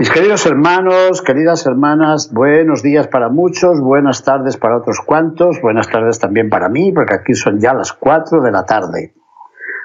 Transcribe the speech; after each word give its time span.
Mis 0.00 0.08
queridos 0.08 0.46
hermanos, 0.46 1.20
queridas 1.20 1.66
hermanas, 1.66 2.32
buenos 2.32 2.82
días 2.82 3.06
para 3.08 3.28
muchos, 3.28 3.82
buenas 3.82 4.24
tardes 4.24 4.56
para 4.56 4.78
otros 4.78 5.00
cuantos, 5.04 5.60
buenas 5.60 5.90
tardes 5.90 6.18
también 6.18 6.48
para 6.48 6.70
mí, 6.70 6.90
porque 6.90 7.12
aquí 7.12 7.34
son 7.34 7.60
ya 7.60 7.74
las 7.74 7.92
4 7.92 8.40
de 8.40 8.50
la 8.50 8.64
tarde. 8.64 9.12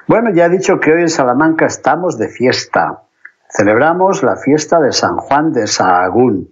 Bueno, 0.06 0.30
ya 0.30 0.46
he 0.46 0.48
dicho 0.48 0.80
que 0.80 0.90
hoy 0.90 1.02
en 1.02 1.10
Salamanca 1.10 1.66
estamos 1.66 2.16
de 2.16 2.28
fiesta. 2.28 3.02
Celebramos 3.50 4.22
la 4.22 4.36
fiesta 4.36 4.80
de 4.80 4.92
San 4.92 5.18
Juan 5.18 5.52
de 5.52 5.66
Sahagún, 5.66 6.48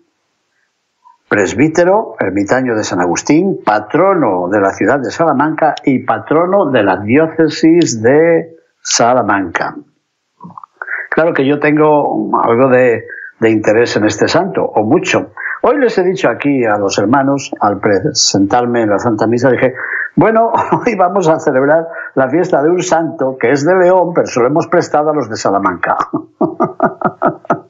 presbítero, 1.30 2.16
ermitaño 2.20 2.76
de 2.76 2.84
San 2.84 3.00
Agustín, 3.00 3.60
patrono 3.64 4.50
de 4.50 4.60
la 4.60 4.74
ciudad 4.74 5.00
de 5.00 5.10
Salamanca 5.10 5.74
y 5.84 6.00
patrono 6.00 6.70
de 6.70 6.82
la 6.82 6.98
diócesis 6.98 8.02
de 8.02 8.58
Salamanca. 8.82 9.74
Claro 11.08 11.32
que 11.32 11.46
yo 11.46 11.58
tengo 11.60 12.30
algo 12.42 12.68
de 12.68 13.06
de 13.40 13.50
interés 13.50 13.96
en 13.96 14.04
este 14.04 14.28
santo, 14.28 14.62
o 14.64 14.82
mucho. 14.82 15.32
Hoy 15.62 15.78
les 15.78 15.96
he 15.98 16.04
dicho 16.04 16.28
aquí 16.28 16.64
a 16.64 16.76
los 16.78 16.98
hermanos, 16.98 17.52
al 17.60 17.78
presentarme 17.78 18.82
en 18.82 18.90
la 18.90 18.98
Santa 18.98 19.26
Misa, 19.26 19.50
dije, 19.50 19.74
bueno, 20.16 20.52
hoy 20.86 20.94
vamos 20.94 21.28
a 21.28 21.38
celebrar 21.40 21.88
la 22.14 22.28
fiesta 22.28 22.62
de 22.62 22.70
un 22.70 22.82
santo 22.82 23.36
que 23.38 23.50
es 23.50 23.64
de 23.64 23.74
León, 23.74 24.12
pero 24.14 24.26
se 24.26 24.40
lo 24.40 24.46
hemos 24.46 24.66
prestado 24.66 25.10
a 25.10 25.14
los 25.14 25.28
de 25.28 25.36
Salamanca. 25.36 25.96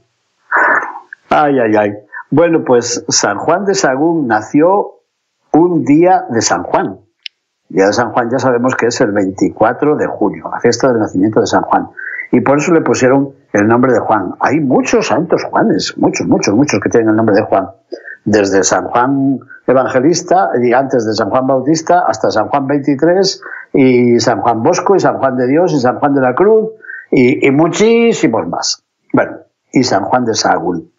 ay, 1.31 1.59
ay, 1.59 1.77
ay. 1.77 1.93
Bueno, 2.31 2.65
pues 2.65 3.05
San 3.09 3.39
Juan 3.39 3.65
de 3.65 3.75
Sagún 3.75 4.27
nació 4.27 5.01
un 5.53 5.85
día 5.85 6.25
de 6.29 6.43
San 6.43 6.65
Juan. 6.65 7.01
Día 7.69 7.87
de 7.87 7.93
San 7.93 8.13
Juan 8.13 8.29
ya 8.31 8.39
sabemos 8.39 8.75
que 8.75 8.87
es 8.87 9.01
el 9.01 9.13
24 9.13 9.97
de 9.97 10.07
junio, 10.07 10.51
la 10.53 10.61
fiesta 10.61 10.89
del 10.89 10.99
nacimiento 10.99 11.41
de 11.41 11.47
San 11.47 11.63
Juan 11.63 11.89
y 12.35 12.41
por 12.41 12.59
eso 12.59 12.73
le 12.73 12.81
pusieron 12.81 13.35
el 13.55 13.69
nombre 13.69 13.93
de 13.93 14.01
Juan. 14.01 14.35
Hay 14.41 14.59
muchos 14.59 15.07
santos 15.07 15.45
Juanes, 15.45 15.95
muchos, 15.97 16.27
muchos, 16.27 16.55
muchos 16.55 16.81
que 16.81 16.89
tienen 16.91 17.11
el 17.11 17.17
nombre 17.17 17.37
de 17.37 17.43
Juan. 17.43 17.69
Desde 18.25 18.65
San 18.65 18.87
Juan 18.89 19.39
Evangelista, 19.67 20.51
y 20.61 20.73
antes 20.73 21.07
de 21.07 21.15
San 21.15 21.31
Juan 21.31 21.47
Bautista, 21.47 22.05
hasta 22.07 22.31
San 22.33 22.49
Juan 22.49 22.67
23, 22.67 23.43
y 23.75 24.19
San 24.19 24.41
Juan 24.41 24.63
Bosco, 24.63 24.97
y 24.97 25.01
San 25.01 25.19
Juan 25.19 25.37
de 25.37 25.47
Dios, 25.47 25.73
y 25.73 25.79
San 25.79 26.01
Juan 26.01 26.15
de 26.15 26.21
la 26.21 26.35
Cruz, 26.35 26.71
y, 27.13 27.49
muchísimos 27.53 28.49
más. 28.49 28.85
Bueno, 29.13 29.39
y 29.71 29.85
San 29.85 30.03
Juan 30.05 30.25
de 30.25 30.35
Sahagún. 30.35 30.91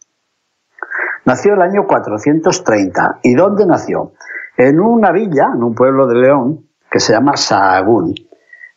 Nació 1.26 1.56
el 1.56 1.62
año 1.62 1.86
430. 1.86 3.20
¿Y 3.24 3.34
dónde 3.34 3.66
nació? 3.66 4.14
En 4.56 4.80
una 4.80 5.12
villa, 5.12 5.50
en 5.54 5.62
un 5.62 5.76
pueblo 5.76 6.08
de 6.08 6.16
León, 6.16 6.70
que 6.90 7.02
se 7.02 7.12
llama 7.12 7.36
Sahagún. 7.36 8.16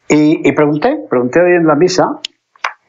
Y, 0.09 0.49
y 0.49 0.53
pregunté, 0.53 1.07
pregunté 1.09 1.41
hoy 1.41 1.53
en 1.53 1.67
la 1.67 1.77
misa, 1.77 2.19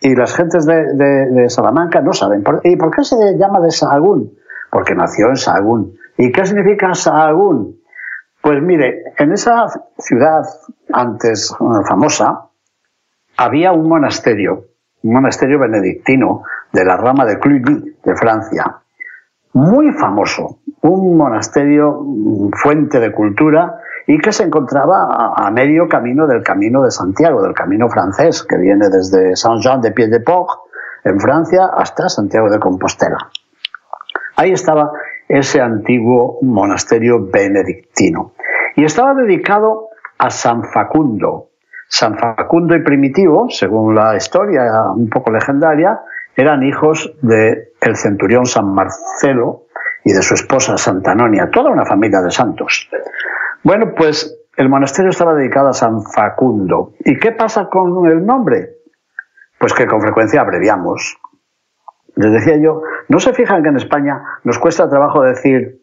y 0.01 0.15
las 0.15 0.35
gentes 0.35 0.65
de, 0.65 1.49
Salamanca 1.49 2.01
no 2.01 2.13
saben. 2.13 2.43
¿Y 2.63 2.75
por 2.75 2.91
qué 2.91 3.03
se 3.03 3.37
llama 3.37 3.59
de 3.59 3.71
Sahagún? 3.71 4.33
Porque 4.71 4.95
nació 4.95 5.29
en 5.29 5.35
Sahagún. 5.35 5.97
¿Y 6.17 6.31
qué 6.31 6.45
significa 6.45 6.93
Sahagún? 6.93 7.79
Pues 8.41 8.61
mire, 8.61 9.03
en 9.17 9.33
esa 9.33 9.67
ciudad 9.97 10.43
antes 10.93 11.51
eh, 11.51 11.63
famosa 11.87 12.45
había 13.37 13.73
un 13.73 13.89
monasterio, 13.89 14.65
un 15.03 15.13
monasterio 15.13 15.59
benedictino 15.59 16.43
de 16.71 16.85
la 16.85 16.95
rama 16.95 17.25
de 17.25 17.37
Cluny, 17.39 17.95
de 18.03 18.15
Francia, 18.15 18.77
muy 19.53 19.91
famoso, 19.91 20.59
un 20.81 21.17
monasterio 21.17 22.01
mm, 22.01 22.51
fuente 22.51 22.99
de 22.99 23.11
cultura 23.11 23.79
y 24.09 24.17
que 24.17 24.31
se 24.31 24.41
encontraba 24.41 25.35
a, 25.35 25.51
medio 25.51 25.87
camino 25.87 26.25
del 26.25 26.41
camino 26.41 26.81
de 26.81 26.89
Santiago, 26.89 27.43
del 27.43 27.53
camino 27.53 27.89
francés, 27.89 28.41
que 28.41 28.57
viene 28.57 28.89
desde 28.89 29.35
Saint-Jean-de-Pied-de-Port, 29.35 30.49
en 31.03 31.19
Francia, 31.19 31.69
hasta 31.71 32.09
Santiago 32.09 32.49
de 32.49 32.57
Compostela. 32.57 33.29
Ahí 34.35 34.51
estaba 34.51 34.91
ese 35.27 35.61
antiguo 35.61 36.39
monasterio 36.41 37.29
benedictino. 37.31 38.33
Y 38.75 38.83
estaba 38.83 39.13
dedicado 39.13 39.89
a 40.17 40.31
San 40.31 40.63
Facundo. 40.63 41.49
San 41.87 42.17
Facundo 42.17 42.75
y 42.75 42.81
Primitivo, 42.81 43.45
según 43.51 43.93
la 43.93 44.15
historia 44.15 44.85
un 44.91 45.07
poco 45.07 45.29
legendaria, 45.29 45.99
eran 46.35 46.63
hijos 46.63 47.13
del 47.21 47.73
el 47.79 47.95
centurión 47.95 48.47
San 48.47 48.73
Marcelo 48.73 49.65
y 50.03 50.13
de 50.13 50.23
su 50.23 50.33
esposa 50.33 50.79
Santa 50.79 51.11
Anonia, 51.11 51.51
toda 51.51 51.69
una 51.69 51.85
familia 51.85 52.21
de 52.21 52.31
santos. 52.31 52.89
Bueno, 53.63 53.93
pues 53.95 54.39
el 54.57 54.69
monasterio 54.69 55.11
estaba 55.11 55.35
dedicado 55.35 55.69
a 55.69 55.73
San 55.73 56.03
Facundo. 56.03 56.93
¿Y 56.99 57.17
qué 57.17 57.31
pasa 57.31 57.69
con 57.69 58.07
el 58.07 58.25
nombre? 58.25 58.77
Pues 59.59 59.73
que 59.73 59.87
con 59.87 60.01
frecuencia 60.01 60.41
abreviamos. 60.41 61.17
Les 62.15 62.31
decía 62.31 62.57
yo, 62.57 62.81
¿no 63.07 63.19
se 63.19 63.33
fijan 63.33 63.63
que 63.63 63.69
en 63.69 63.77
España 63.77 64.21
nos 64.43 64.59
cuesta 64.59 64.89
trabajo 64.89 65.21
decir, 65.21 65.81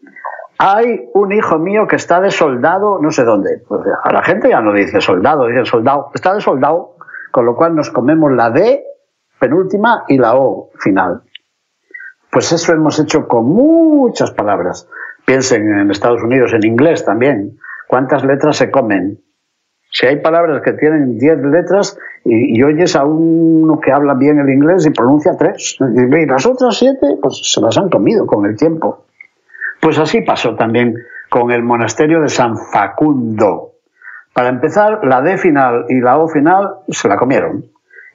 hay 0.59 1.09
un 1.15 1.32
hijo 1.32 1.59
mío 1.59 1.86
que 1.86 1.97
está 1.97 2.20
de 2.20 2.31
soldado 2.31 2.98
no 3.00 3.10
sé 3.10 3.25
dónde? 3.25 3.62
Pues 3.66 3.82
a 4.03 4.12
la 4.12 4.22
gente 4.22 4.48
ya 4.48 4.60
no 4.60 4.72
dice 4.72 5.00
soldado, 5.00 5.47
dice 5.47 5.65
soldado, 5.65 6.10
está 6.15 6.34
de 6.34 6.41
soldado, 6.41 6.97
con 7.31 7.47
lo 7.47 7.56
cual 7.56 7.75
nos 7.75 7.91
comemos 7.91 8.32
la 8.32 8.50
D 8.50 8.84
penúltima 9.38 10.04
y 10.09 10.19
la 10.19 10.36
O 10.36 10.70
final. 10.78 11.22
Pues 12.31 12.53
eso 12.53 12.72
hemos 12.72 12.98
hecho 12.98 13.26
con 13.28 13.47
muchas 13.47 14.31
palabras. 14.31 14.88
Piensen 15.25 15.72
en 15.78 15.91
Estados 15.91 16.22
Unidos, 16.22 16.53
en 16.53 16.65
inglés 16.65 17.04
también. 17.04 17.59
¿Cuántas 17.88 18.24
letras 18.24 18.56
se 18.56 18.70
comen? 18.70 19.20
Si 19.91 20.06
hay 20.06 20.16
palabras 20.16 20.62
que 20.62 20.72
tienen 20.72 21.19
10 21.19 21.38
letras 21.44 21.98
y, 22.24 22.62
oyes 22.62 22.97
a 22.97 23.04
uno 23.04 23.80
que 23.80 23.92
habla 23.92 24.14
bien 24.14 24.38
el 24.38 24.50
inglés 24.50 24.84
y 24.86 24.91
pronuncia 24.91 25.36
tres, 25.38 25.78
y 25.80 26.26
las 26.26 26.44
otras 26.44 26.76
siete, 26.76 27.16
pues 27.22 27.41
se 27.42 27.60
las 27.60 27.78
han 27.78 27.88
comido 27.88 28.26
con 28.26 28.44
el 28.47 28.56
tiempo. 28.56 29.06
Pues 29.80 29.98
así 29.98 30.22
pasó 30.22 30.56
también 30.56 30.94
con 31.30 31.50
el 31.52 31.62
monasterio 31.62 32.20
de 32.20 32.28
San 32.28 32.56
Facundo. 32.72 33.72
Para 34.34 34.48
empezar, 34.48 35.00
la 35.04 35.22
D 35.22 35.38
final 35.38 35.86
y 35.88 36.00
la 36.00 36.18
O 36.18 36.28
final 36.28 36.80
se 36.88 37.08
la 37.08 37.16
comieron. 37.16 37.64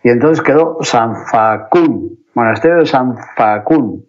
Y 0.04 0.10
entonces 0.10 0.44
quedó 0.44 0.78
San 0.82 1.16
Facún, 1.32 2.20
monasterio 2.34 2.78
de 2.78 2.86
San 2.86 3.16
Facún. 3.36 4.06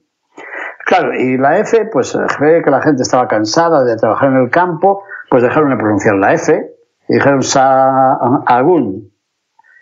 Claro, 0.85 1.15
y 1.15 1.39
la 1.39 1.59
F, 1.59 1.89
pues 1.93 2.19
ve 2.41 2.61
que 2.63 2.71
la 2.71 2.83
gente 2.83 3.03
estaba 3.03 3.29
cansada 3.29 3.85
de 3.85 3.97
trabajar 3.97 4.31
en 4.31 4.37
el 4.39 4.51
campo 4.51 5.05
pues 5.33 5.43
dejaron 5.43 5.71
de 5.71 5.77
pronunciar 5.79 6.17
la 6.17 6.35
F 6.35 6.75
y 7.09 7.15
dijeron 7.15 7.43
Sahagún. 7.43 9.15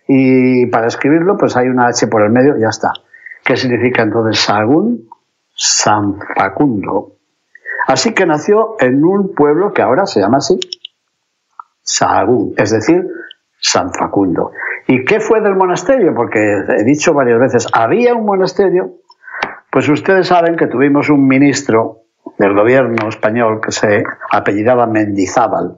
Y 0.07 0.67
para 0.67 0.87
escribirlo, 0.87 1.37
pues 1.37 1.57
hay 1.57 1.67
una 1.67 1.89
H 1.89 2.07
por 2.07 2.23
el 2.23 2.31
medio 2.31 2.57
y 2.57 2.61
ya 2.61 2.69
está. 2.69 2.93
¿Qué 3.45 3.57
significa 3.57 4.05
entonces 4.05 4.41
Sahagún? 4.45 5.09
San 5.53 6.21
Facundo. 6.37 7.17
Así 7.89 8.15
que 8.15 8.27
nació 8.27 8.77
en 8.79 9.05
un 9.05 9.35
pueblo 9.35 9.73
que 9.73 9.83
ahora 9.83 10.07
se 10.07 10.21
llama 10.21 10.37
así, 10.37 10.61
Sahagún, 11.83 12.55
es 12.57 12.71
decir, 12.71 13.05
San 13.59 13.93
Facundo. 13.93 14.53
¿Y 14.87 15.05
qué 15.05 15.19
fue 15.19 15.41
del 15.41 15.57
monasterio? 15.57 16.15
Porque 16.15 16.39
he 16.79 16.85
dicho 16.85 17.13
varias 17.13 17.41
veces, 17.41 17.67
había 17.73 18.15
un 18.15 18.25
monasterio, 18.25 18.99
pues 19.69 19.89
ustedes 19.89 20.29
saben 20.29 20.55
que 20.57 20.69
tuvimos 20.69 21.11
un 21.11 21.27
ministro 21.27 22.00
del 22.41 22.55
gobierno 22.55 23.07
español 23.11 23.61
que 23.61 23.71
se 23.71 24.03
apellidaba 24.33 24.87
Mendizábal. 24.87 25.77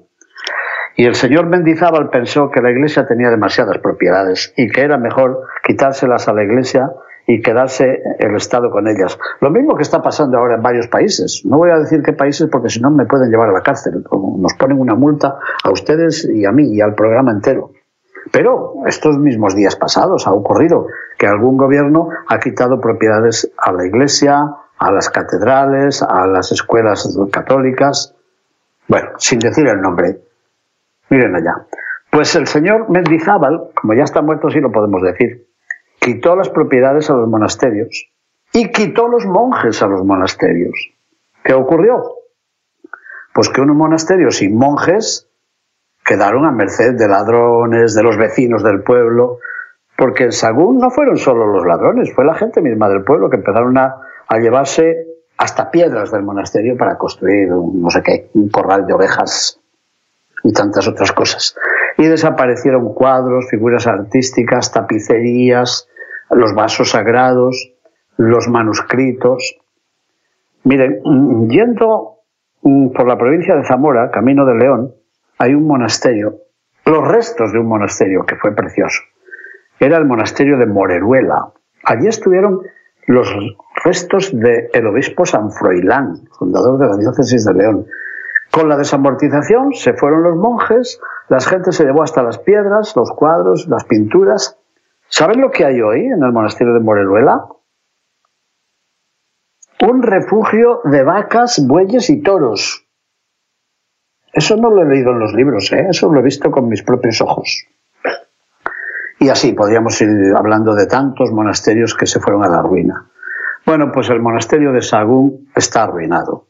Y 0.96 1.06
el 1.06 1.16
señor 1.16 1.46
Mendizábal 1.46 2.08
pensó 2.08 2.52
que 2.52 2.62
la 2.62 2.70
iglesia 2.70 3.04
tenía 3.04 3.30
demasiadas 3.30 3.78
propiedades 3.78 4.54
y 4.56 4.68
que 4.68 4.82
era 4.82 4.96
mejor 4.96 5.40
quitárselas 5.64 6.28
a 6.28 6.32
la 6.32 6.44
iglesia 6.44 6.88
y 7.26 7.42
quedarse 7.42 8.00
el 8.20 8.36
Estado 8.36 8.70
con 8.70 8.86
ellas. 8.86 9.18
Lo 9.40 9.50
mismo 9.50 9.74
que 9.74 9.82
está 9.82 10.02
pasando 10.02 10.38
ahora 10.38 10.54
en 10.54 10.62
varios 10.62 10.86
países. 10.86 11.42
No 11.44 11.58
voy 11.58 11.70
a 11.70 11.78
decir 11.78 12.00
qué 12.00 12.12
países 12.12 12.48
porque 12.48 12.68
si 12.68 12.80
no 12.80 12.92
me 12.92 13.06
pueden 13.06 13.30
llevar 13.30 13.48
a 13.48 13.52
la 13.52 13.62
cárcel. 13.62 14.04
Nos 14.12 14.54
ponen 14.54 14.78
una 14.78 14.94
multa 14.94 15.38
a 15.64 15.70
ustedes 15.70 16.28
y 16.32 16.44
a 16.44 16.52
mí 16.52 16.72
y 16.72 16.80
al 16.80 16.94
programa 16.94 17.32
entero. 17.32 17.72
Pero 18.30 18.74
estos 18.86 19.18
mismos 19.18 19.56
días 19.56 19.74
pasados 19.74 20.28
ha 20.28 20.32
ocurrido 20.32 20.86
que 21.18 21.26
algún 21.26 21.56
gobierno 21.56 22.08
ha 22.28 22.38
quitado 22.38 22.80
propiedades 22.80 23.50
a 23.58 23.72
la 23.72 23.84
iglesia, 23.84 24.54
a 24.82 24.90
las 24.90 25.10
catedrales, 25.10 26.02
a 26.02 26.26
las 26.26 26.50
escuelas 26.50 27.16
católicas, 27.30 28.16
bueno, 28.88 29.10
sin 29.16 29.38
decir 29.38 29.68
el 29.68 29.80
nombre. 29.80 30.18
Miren 31.08 31.36
allá. 31.36 31.66
Pues 32.10 32.34
el 32.34 32.48
señor 32.48 32.90
Mendizábal, 32.90 33.70
como 33.74 33.94
ya 33.94 34.02
está 34.02 34.22
muerto, 34.22 34.50
sí 34.50 34.60
lo 34.60 34.72
podemos 34.72 35.00
decir, 35.02 35.46
quitó 36.00 36.34
las 36.34 36.48
propiedades 36.48 37.08
a 37.10 37.14
los 37.14 37.28
monasterios 37.28 38.10
y 38.52 38.72
quitó 38.72 39.06
los 39.06 39.24
monjes 39.24 39.80
a 39.82 39.86
los 39.86 40.04
monasterios. 40.04 40.74
¿Qué 41.44 41.54
ocurrió? 41.54 42.02
Pues 43.32 43.50
que 43.50 43.60
unos 43.60 43.76
monasterios 43.76 44.38
sin 44.38 44.56
monjes 44.58 45.28
quedaron 46.04 46.44
a 46.44 46.50
merced 46.50 46.94
de 46.94 47.06
ladrones, 47.06 47.94
de 47.94 48.02
los 48.02 48.16
vecinos 48.16 48.64
del 48.64 48.82
pueblo, 48.82 49.38
porque 49.96 50.24
en 50.24 50.32
Sagún 50.32 50.78
no 50.78 50.90
fueron 50.90 51.18
solo 51.18 51.46
los 51.46 51.64
ladrones, 51.64 52.12
fue 52.12 52.24
la 52.24 52.34
gente 52.34 52.60
misma 52.60 52.88
del 52.88 53.04
pueblo 53.04 53.30
que 53.30 53.36
empezaron 53.36 53.78
a, 53.78 53.94
a 54.28 54.38
llevarse 54.38 55.06
hasta 55.36 55.70
piedras 55.70 56.10
del 56.12 56.22
monasterio 56.22 56.76
para 56.76 56.96
construir 56.96 57.48
no 57.48 57.90
sé 57.90 58.02
qué, 58.02 58.30
un 58.34 58.48
corral 58.48 58.86
de 58.86 58.94
ovejas 58.94 59.60
y 60.44 60.52
tantas 60.52 60.86
otras 60.88 61.12
cosas. 61.12 61.56
Y 61.98 62.06
desaparecieron 62.06 62.94
cuadros, 62.94 63.48
figuras 63.50 63.86
artísticas, 63.86 64.72
tapicerías, 64.72 65.88
los 66.30 66.54
vasos 66.54 66.90
sagrados, 66.90 67.72
los 68.16 68.48
manuscritos. 68.48 69.56
Miren, 70.64 71.00
yendo 71.48 72.18
por 72.62 73.06
la 73.06 73.18
provincia 73.18 73.56
de 73.56 73.64
Zamora, 73.64 74.10
camino 74.10 74.46
de 74.46 74.54
León, 74.54 74.94
hay 75.38 75.54
un 75.54 75.66
monasterio, 75.66 76.36
los 76.84 77.06
restos 77.06 77.52
de 77.52 77.58
un 77.58 77.66
monasterio 77.66 78.24
que 78.24 78.36
fue 78.36 78.54
precioso. 78.54 79.02
Era 79.80 79.96
el 79.96 80.04
monasterio 80.04 80.56
de 80.58 80.66
Moreruela. 80.66 81.52
Allí 81.84 82.06
estuvieron 82.06 82.62
los 83.06 83.34
restos 83.84 84.30
del 84.32 84.86
obispo 84.86 85.26
San 85.26 85.50
Froilán, 85.50 86.28
fundador 86.38 86.78
de 86.78 86.86
la 86.86 86.96
diócesis 86.96 87.44
de 87.44 87.54
León. 87.54 87.86
Con 88.50 88.68
la 88.68 88.76
desamortización 88.76 89.72
se 89.72 89.94
fueron 89.94 90.22
los 90.22 90.36
monjes, 90.36 91.00
la 91.28 91.40
gente 91.40 91.72
se 91.72 91.84
llevó 91.84 92.02
hasta 92.02 92.22
las 92.22 92.38
piedras, 92.38 92.94
los 92.96 93.10
cuadros, 93.12 93.66
las 93.66 93.84
pinturas. 93.84 94.58
¿Saben 95.08 95.40
lo 95.40 95.50
que 95.50 95.64
hay 95.64 95.80
hoy 95.80 96.06
en 96.06 96.22
el 96.22 96.32
monasterio 96.32 96.74
de 96.74 96.80
Moreruela? 96.80 97.46
Un 99.86 100.02
refugio 100.02 100.80
de 100.84 101.02
vacas, 101.02 101.66
bueyes 101.66 102.10
y 102.10 102.22
toros. 102.22 102.86
Eso 104.32 104.56
no 104.56 104.70
lo 104.70 104.82
he 104.82 104.86
leído 104.86 105.10
en 105.12 105.18
los 105.18 105.34
libros, 105.34 105.72
¿eh? 105.72 105.88
eso 105.90 106.10
lo 106.10 106.20
he 106.20 106.22
visto 106.22 106.50
con 106.50 106.68
mis 106.68 106.82
propios 106.82 107.20
ojos. 107.20 107.66
Y 109.18 109.28
así 109.28 109.52
podríamos 109.52 110.00
ir 110.00 110.08
hablando 110.36 110.74
de 110.74 110.86
tantos 110.86 111.30
monasterios 111.32 111.94
que 111.94 112.06
se 112.06 112.20
fueron 112.20 112.44
a 112.44 112.48
la 112.48 112.62
ruina. 112.62 113.11
Bueno, 113.64 113.92
pues 113.92 114.10
el 114.10 114.20
monasterio 114.20 114.72
de 114.72 114.82
Sagún 114.82 115.48
está 115.54 115.84
arruinado. 115.84 116.46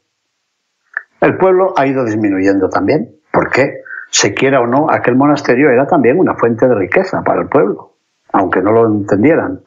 El 1.20 1.36
pueblo 1.36 1.74
ha 1.76 1.86
ido 1.86 2.04
disminuyendo 2.04 2.68
también, 2.68 3.16
porque, 3.32 3.82
se 4.10 4.34
quiera 4.34 4.60
o 4.60 4.66
no, 4.66 4.90
aquel 4.90 5.16
monasterio 5.16 5.70
era 5.70 5.86
también 5.86 6.18
una 6.18 6.34
fuente 6.34 6.66
de 6.66 6.74
riqueza 6.74 7.22
para 7.22 7.42
el 7.42 7.48
pueblo, 7.48 7.94
aunque 8.32 8.60
no 8.60 8.72
lo 8.72 8.86
entendieran. 8.86 9.60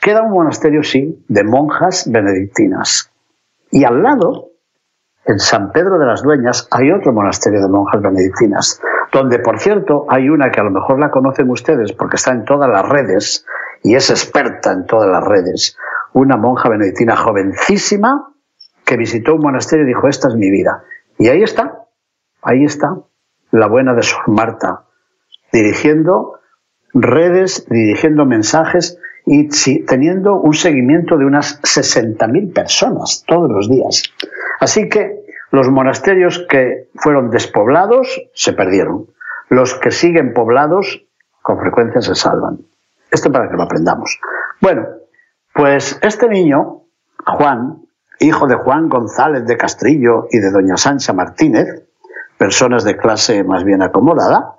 Queda 0.00 0.22
un 0.22 0.32
monasterio, 0.32 0.82
sí, 0.82 1.24
de 1.28 1.44
monjas 1.44 2.10
benedictinas. 2.10 3.12
Y 3.70 3.84
al 3.84 4.02
lado 4.02 4.50
en 5.26 5.38
San 5.38 5.70
Pedro 5.72 5.98
de 5.98 6.06
las 6.06 6.22
Dueñas 6.22 6.66
hay 6.70 6.90
otro 6.90 7.12
monasterio 7.12 7.60
de 7.60 7.68
monjas 7.68 8.02
benedictinas, 8.02 8.80
donde, 9.12 9.38
por 9.38 9.60
cierto, 9.60 10.06
hay 10.08 10.28
una 10.28 10.50
que 10.50 10.60
a 10.60 10.64
lo 10.64 10.70
mejor 10.70 10.98
la 10.98 11.10
conocen 11.10 11.50
ustedes 11.50 11.92
porque 11.92 12.16
está 12.16 12.32
en 12.32 12.44
todas 12.44 12.68
las 12.68 12.88
redes 12.88 13.46
y 13.82 13.94
es 13.94 14.10
experta 14.10 14.72
en 14.72 14.86
todas 14.86 15.08
las 15.08 15.22
redes, 15.22 15.76
una 16.12 16.36
monja 16.36 16.68
benedictina 16.68 17.16
jovencísima 17.16 18.32
que 18.84 18.96
visitó 18.96 19.34
un 19.34 19.42
monasterio 19.42 19.84
y 19.84 19.88
dijo, 19.88 20.08
esta 20.08 20.28
es 20.28 20.34
mi 20.34 20.50
vida. 20.50 20.82
Y 21.18 21.28
ahí 21.28 21.42
está, 21.42 21.84
ahí 22.42 22.64
está, 22.64 22.96
la 23.50 23.66
buena 23.68 23.94
de 23.94 24.02
Sor 24.02 24.28
Marta, 24.28 24.84
dirigiendo 25.52 26.40
redes, 26.92 27.66
dirigiendo 27.68 28.24
mensajes 28.26 28.98
y 29.26 29.48
teniendo 29.84 30.40
un 30.40 30.54
seguimiento 30.54 31.16
de 31.16 31.24
unas 31.24 31.60
60.000 31.62 32.52
personas 32.52 33.24
todos 33.26 33.50
los 33.50 33.68
días. 33.68 34.02
Así 34.60 34.88
que 34.88 35.20
los 35.50 35.68
monasterios 35.68 36.46
que 36.48 36.88
fueron 36.94 37.30
despoblados 37.30 38.20
se 38.34 38.52
perdieron. 38.52 39.06
Los 39.48 39.74
que 39.74 39.90
siguen 39.90 40.32
poblados 40.32 41.04
con 41.42 41.58
frecuencia 41.58 42.00
se 42.00 42.14
salvan. 42.14 42.58
Esto 43.10 43.32
para 43.32 43.48
que 43.48 43.56
lo 43.56 43.62
aprendamos. 43.64 44.18
Bueno, 44.60 44.86
pues 45.60 45.98
este 46.00 46.26
niño, 46.26 46.84
Juan, 47.26 47.82
hijo 48.18 48.46
de 48.46 48.54
Juan 48.54 48.88
González 48.88 49.44
de 49.44 49.58
Castrillo 49.58 50.26
y 50.30 50.38
de 50.38 50.50
doña 50.50 50.78
Sancha 50.78 51.12
Martínez, 51.12 51.86
personas 52.38 52.82
de 52.82 52.96
clase 52.96 53.44
más 53.44 53.62
bien 53.62 53.82
acomodada, 53.82 54.54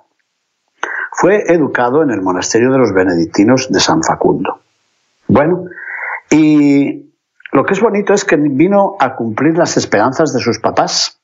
fue 1.10 1.52
educado 1.52 2.04
en 2.04 2.12
el 2.12 2.22
monasterio 2.22 2.70
de 2.70 2.78
los 2.78 2.92
benedictinos 2.92 3.68
de 3.72 3.80
San 3.80 4.04
Facundo. 4.04 4.60
Bueno, 5.26 5.64
y 6.30 7.12
lo 7.50 7.64
que 7.64 7.74
es 7.74 7.80
bonito 7.80 8.14
es 8.14 8.24
que 8.24 8.36
vino 8.36 8.94
a 9.00 9.16
cumplir 9.16 9.58
las 9.58 9.76
esperanzas 9.76 10.32
de 10.32 10.38
sus 10.38 10.60
papás. 10.60 11.20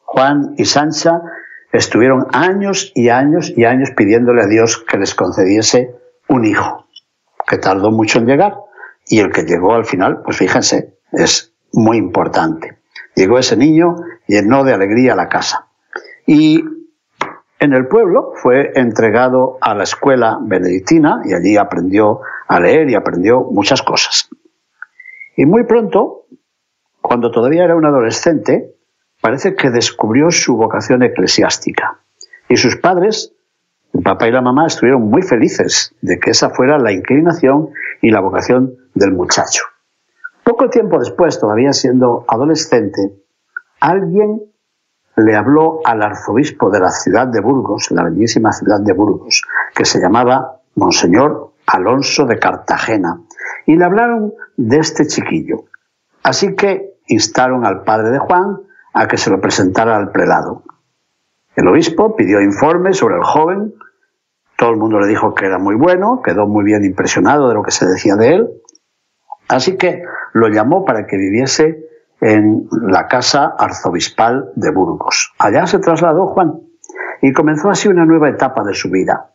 Juan 0.00 0.54
y 0.56 0.64
Sancha 0.64 1.22
estuvieron 1.70 2.26
años 2.32 2.90
y 2.96 3.08
años 3.10 3.52
y 3.56 3.66
años 3.66 3.92
pidiéndole 3.96 4.42
a 4.42 4.48
Dios 4.48 4.84
que 4.84 4.98
les 4.98 5.14
concediese 5.14 5.94
un 6.26 6.44
hijo, 6.44 6.88
que 7.46 7.58
tardó 7.58 7.92
mucho 7.92 8.18
en 8.18 8.26
llegar. 8.26 8.56
Y 9.06 9.20
el 9.20 9.30
que 9.30 9.42
llegó 9.42 9.74
al 9.74 9.84
final, 9.84 10.22
pues 10.22 10.36
fíjense, 10.36 10.98
es 11.12 11.52
muy 11.72 11.96
importante. 11.96 12.78
Llegó 13.14 13.38
ese 13.38 13.56
niño, 13.56 13.96
llenó 14.26 14.64
de 14.64 14.72
alegría 14.72 15.14
la 15.14 15.28
casa. 15.28 15.66
Y 16.26 16.64
en 17.58 17.72
el 17.72 17.86
pueblo 17.86 18.32
fue 18.34 18.72
entregado 18.74 19.58
a 19.60 19.74
la 19.74 19.84
escuela 19.84 20.38
benedictina 20.40 21.22
y 21.24 21.34
allí 21.34 21.56
aprendió 21.56 22.20
a 22.48 22.58
leer 22.60 22.90
y 22.90 22.94
aprendió 22.94 23.42
muchas 23.42 23.82
cosas. 23.82 24.28
Y 25.36 25.46
muy 25.46 25.64
pronto, 25.64 26.26
cuando 27.00 27.30
todavía 27.30 27.64
era 27.64 27.76
un 27.76 27.86
adolescente, 27.86 28.74
parece 29.20 29.54
que 29.54 29.70
descubrió 29.70 30.30
su 30.30 30.56
vocación 30.56 31.02
eclesiástica. 31.02 32.00
Y 32.48 32.56
sus 32.56 32.76
padres, 32.76 33.32
el 33.92 34.02
papá 34.02 34.28
y 34.28 34.32
la 34.32 34.40
mamá, 34.40 34.66
estuvieron 34.66 35.02
muy 35.02 35.22
felices 35.22 35.94
de 36.00 36.18
que 36.18 36.30
esa 36.30 36.50
fuera 36.50 36.78
la 36.78 36.92
inclinación 36.92 37.70
y 38.00 38.10
la 38.10 38.20
vocación 38.20 38.74
del 38.94 39.12
muchacho. 39.12 39.64
Poco 40.44 40.70
tiempo 40.70 40.98
después, 40.98 41.38
todavía 41.38 41.72
siendo 41.72 42.24
adolescente, 42.26 43.22
alguien 43.80 44.42
le 45.16 45.36
habló 45.36 45.80
al 45.84 46.02
arzobispo 46.02 46.70
de 46.70 46.80
la 46.80 46.90
ciudad 46.90 47.28
de 47.28 47.40
Burgos, 47.40 47.90
la 47.90 48.04
bellísima 48.04 48.52
ciudad 48.52 48.80
de 48.80 48.92
Burgos, 48.92 49.42
que 49.74 49.84
se 49.84 50.00
llamaba 50.00 50.60
Monseñor 50.74 51.52
Alonso 51.66 52.24
de 52.26 52.38
Cartagena, 52.38 53.20
y 53.66 53.76
le 53.76 53.84
hablaron 53.84 54.32
de 54.56 54.78
este 54.78 55.06
chiquillo. 55.06 55.64
Así 56.22 56.54
que 56.54 56.94
instaron 57.06 57.66
al 57.66 57.82
padre 57.82 58.10
de 58.10 58.18
Juan 58.18 58.58
a 58.94 59.06
que 59.06 59.16
se 59.16 59.30
lo 59.30 59.40
presentara 59.40 59.96
al 59.96 60.10
prelado. 60.10 60.62
El 61.54 61.68
obispo 61.68 62.16
pidió 62.16 62.40
informes 62.40 62.96
sobre 62.96 63.16
el 63.16 63.24
joven, 63.24 63.74
todo 64.56 64.70
el 64.70 64.76
mundo 64.76 65.00
le 65.00 65.06
dijo 65.06 65.34
que 65.34 65.46
era 65.46 65.58
muy 65.58 65.74
bueno, 65.74 66.22
quedó 66.22 66.46
muy 66.46 66.64
bien 66.64 66.84
impresionado 66.84 67.48
de 67.48 67.54
lo 67.54 67.62
que 67.62 67.70
se 67.70 67.86
decía 67.86 68.16
de 68.16 68.34
él, 68.34 68.50
así 69.48 69.76
que 69.76 70.04
lo 70.32 70.48
llamó 70.48 70.84
para 70.84 71.06
que 71.06 71.16
viviese 71.16 71.84
en 72.20 72.68
la 72.70 73.08
casa 73.08 73.54
arzobispal 73.58 74.52
de 74.54 74.70
Burgos. 74.70 75.34
Allá 75.38 75.66
se 75.66 75.80
trasladó 75.80 76.28
Juan 76.28 76.60
y 77.20 77.32
comenzó 77.32 77.70
así 77.70 77.88
una 77.88 78.06
nueva 78.06 78.28
etapa 78.28 78.62
de 78.64 78.74
su 78.74 78.90
vida. 78.90 79.32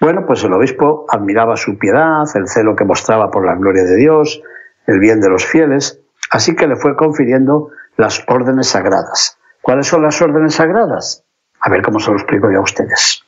Bueno, 0.00 0.24
pues 0.26 0.42
el 0.44 0.52
obispo 0.52 1.04
admiraba 1.10 1.56
su 1.56 1.76
piedad, 1.76 2.24
el 2.34 2.48
celo 2.48 2.74
que 2.74 2.84
mostraba 2.84 3.30
por 3.30 3.44
la 3.44 3.56
gloria 3.56 3.84
de 3.84 3.96
Dios, 3.96 4.40
el 4.86 4.98
bien 4.98 5.20
de 5.20 5.28
los 5.28 5.44
fieles, 5.44 6.00
así 6.30 6.56
que 6.56 6.66
le 6.66 6.76
fue 6.76 6.96
confiriendo 6.96 7.68
las 7.96 8.24
órdenes 8.28 8.68
sagradas. 8.68 9.39
¿Cuáles 9.62 9.86
son 9.86 10.02
las 10.02 10.20
órdenes 10.22 10.54
sagradas? 10.54 11.24
A 11.60 11.70
ver 11.70 11.82
cómo 11.82 12.00
se 12.00 12.10
lo 12.10 12.16
explico 12.16 12.50
yo 12.50 12.58
a 12.58 12.62
ustedes. 12.62 13.22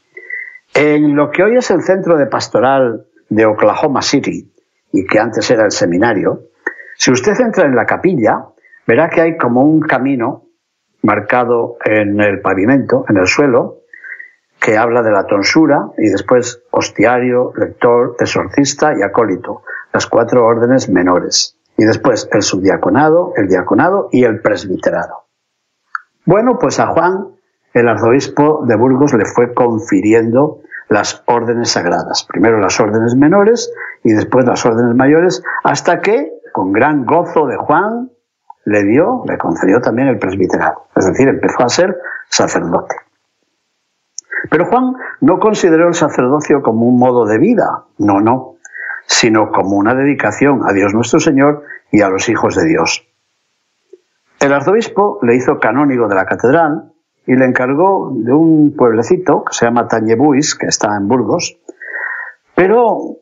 En 0.75 1.15
lo 1.15 1.31
que 1.31 1.43
hoy 1.43 1.57
es 1.57 1.71
el 1.71 1.83
centro 1.83 2.17
de 2.17 2.27
pastoral 2.27 3.07
de 3.29 3.45
Oklahoma 3.45 4.01
City 4.01 4.51
y 4.93 5.07
que 5.07 5.19
antes 5.19 5.51
era 5.51 5.65
el 5.65 5.71
seminario, 5.71 6.49
si 6.97 7.11
usted 7.11 7.39
entra 7.41 7.67
en 7.67 7.75
la 7.75 7.85
capilla, 7.85 8.47
verá 8.87 9.11
que 9.11 9.21
hay 9.21 9.37
como 9.37 9.63
un 9.63 9.81
camino 9.81 10.47
marcado 11.03 11.77
en 11.85 12.21
el 12.21 12.41
pavimento, 12.41 13.05
en 13.09 13.19
el 13.19 13.27
suelo, 13.27 13.81
que 14.61 14.79
habla 14.79 15.03
de 15.03 15.11
la 15.11 15.27
tonsura 15.27 15.89
y 15.99 16.09
después 16.09 16.63
hostiario, 16.71 17.53
lector, 17.57 18.17
exorcista 18.19 18.95
y 18.97 19.03
acólito, 19.03 19.63
las 19.93 20.07
cuatro 20.07 20.47
órdenes 20.47 20.89
menores. 20.89 21.59
Y 21.77 21.85
después 21.85 22.29
el 22.33 22.43
subdiaconado, 22.43 23.33
el 23.37 23.49
diaconado 23.49 24.09
y 24.13 24.25
el 24.25 24.41
presbiterado. 24.41 25.22
Bueno, 26.25 26.59
pues 26.59 26.79
a 26.79 26.87
Juan, 26.89 27.29
el 27.75 27.89
arzobispo 27.89 28.65
de 28.67 28.77
Burgos, 28.77 29.13
le 29.15 29.25
fue 29.25 29.55
confiriendo 29.55 30.61
las 30.89 31.23
órdenes 31.27 31.71
sagradas. 31.71 32.25
Primero 32.29 32.59
las 32.59 32.79
órdenes 32.79 33.17
menores 33.17 33.73
y 34.05 34.13
después 34.13 34.47
las 34.47 34.65
órdenes 34.65 34.95
mayores, 34.95 35.43
hasta 35.65 36.01
que, 36.01 36.33
con 36.53 36.73
gran 36.73 37.05
gozo 37.05 37.47
de 37.47 37.57
Juan, 37.57 38.11
le 38.65 38.85
dio, 38.85 39.25
le 39.27 39.39
concedió 39.39 39.81
también 39.81 40.09
el 40.09 40.19
presbiterado. 40.19 40.87
Es 40.95 41.07
decir, 41.07 41.29
empezó 41.29 41.65
a 41.65 41.69
ser 41.69 41.97
sacerdote. 42.29 42.95
Pero 44.51 44.67
Juan 44.67 44.95
no 45.21 45.39
consideró 45.39 45.89
el 45.89 45.95
sacerdocio 45.95 46.63
como 46.63 46.87
un 46.87 46.99
modo 46.99 47.27
de 47.27 47.39
vida, 47.39 47.85
no, 47.99 48.21
no, 48.21 48.57
sino 49.07 49.51
como 49.51 49.77
una 49.77 49.95
dedicación 49.95 50.63
a 50.69 50.73
Dios 50.73 50.95
nuestro 50.95 51.21
Señor 51.21 51.65
y 51.91 52.03
a 52.03 52.09
los 52.09 52.29
hijos 52.29 52.57
de 52.57 52.67
Dios. 52.67 53.09
El 54.43 54.53
arzobispo 54.53 55.21
le 55.23 55.37
hizo 55.37 55.61
canónigo 55.61 56.09
de 56.09 56.17
la 56.17 56.27
catedral 56.27 56.93
y 57.27 57.37
le 57.37 57.45
encargó 57.45 58.11
de 58.13 58.33
un 58.33 58.75
pueblecito 58.77 59.45
que 59.45 59.55
se 59.55 59.67
llama 59.67 59.87
Tañebuis, 59.87 60.57
que 60.57 60.67
está 60.67 60.97
en 60.97 61.07
Burgos, 61.07 61.61
pero 62.57 63.19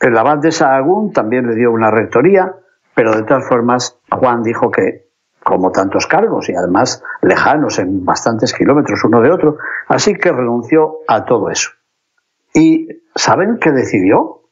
el 0.00 0.16
abad 0.16 0.38
de 0.38 0.50
Sahagún 0.50 1.12
también 1.12 1.46
le 1.46 1.56
dio 1.56 1.70
una 1.70 1.90
rectoría, 1.90 2.54
pero 2.94 3.14
de 3.14 3.22
todas 3.24 3.46
formas 3.46 4.00
Juan 4.10 4.42
dijo 4.42 4.70
que 4.70 5.10
como 5.44 5.72
tantos 5.72 6.06
cargos 6.06 6.48
y 6.48 6.54
además 6.54 7.04
lejanos 7.20 7.78
en 7.78 8.06
bastantes 8.06 8.54
kilómetros 8.54 9.04
uno 9.04 9.20
de 9.20 9.30
otro, 9.30 9.58
así 9.88 10.14
que 10.14 10.32
renunció 10.32 11.00
a 11.06 11.26
todo 11.26 11.50
eso. 11.50 11.68
¿Y 12.54 12.88
saben 13.14 13.58
qué 13.60 13.72
decidió? 13.72 14.48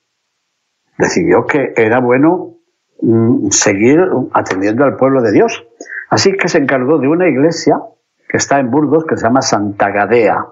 Decidió 0.98 1.46
que 1.46 1.72
era 1.76 1.98
bueno 1.98 2.56
mm, 3.00 3.48
seguir 3.48 4.00
atendiendo 4.34 4.84
al 4.84 4.96
pueblo 4.96 5.22
de 5.22 5.32
Dios. 5.32 5.66
Así 6.10 6.36
que 6.36 6.48
se 6.48 6.58
encargó 6.58 6.98
de 6.98 7.08
una 7.08 7.28
iglesia 7.28 7.80
que 8.28 8.36
está 8.36 8.58
en 8.58 8.70
Burgos 8.70 9.04
que 9.08 9.16
se 9.16 9.24
llama 9.24 9.42
Santa 9.42 9.90
Gadea. 9.90 10.44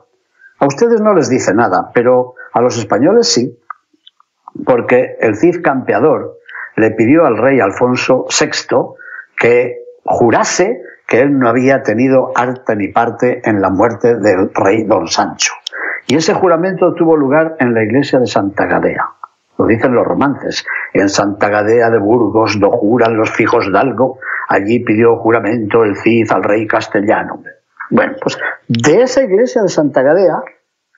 A 0.60 0.66
ustedes 0.66 1.00
no 1.00 1.14
les 1.14 1.28
dice 1.28 1.52
nada, 1.54 1.90
pero 1.92 2.34
a 2.52 2.60
los 2.60 2.78
españoles 2.78 3.28
sí, 3.28 3.58
porque 4.64 5.16
el 5.20 5.36
Cid 5.36 5.62
campeador 5.62 6.38
le 6.76 6.90
pidió 6.92 7.26
al 7.26 7.36
rey 7.36 7.60
Alfonso 7.60 8.26
VI 8.28 8.96
que 9.36 9.82
jurase 10.04 10.80
que 11.06 11.20
él 11.20 11.38
no 11.38 11.48
había 11.48 11.82
tenido 11.82 12.32
arte 12.34 12.76
ni 12.76 12.88
parte 12.88 13.40
en 13.44 13.60
la 13.60 13.70
muerte 13.70 14.16
del 14.16 14.50
rey 14.54 14.84
don 14.84 15.08
Sancho. 15.08 15.54
Y 16.06 16.16
ese 16.16 16.34
juramento 16.34 16.94
tuvo 16.94 17.16
lugar 17.16 17.56
en 17.58 17.74
la 17.74 17.82
iglesia 17.82 18.18
de 18.18 18.26
Santa 18.26 18.66
Gadea. 18.66 19.04
Lo 19.58 19.66
dicen 19.66 19.92
los 19.92 20.06
romances. 20.06 20.64
En 20.92 21.08
Santa 21.08 21.48
Gadea 21.48 21.90
de 21.90 21.98
Burgos 21.98 22.58
do 22.60 22.70
juran 22.70 23.16
los 23.16 23.30
fijos 23.30 23.70
d'algo. 23.72 24.18
Allí 24.48 24.80
pidió 24.80 25.16
juramento 25.16 25.84
el 25.84 25.96
Cid 25.96 26.32
al 26.32 26.42
rey 26.42 26.66
castellano. 26.66 27.42
Bueno, 27.90 28.14
pues 28.20 28.38
de 28.66 29.02
esa 29.02 29.22
iglesia 29.22 29.62
de 29.62 29.68
Santa 29.68 30.02
Gadea, 30.02 30.42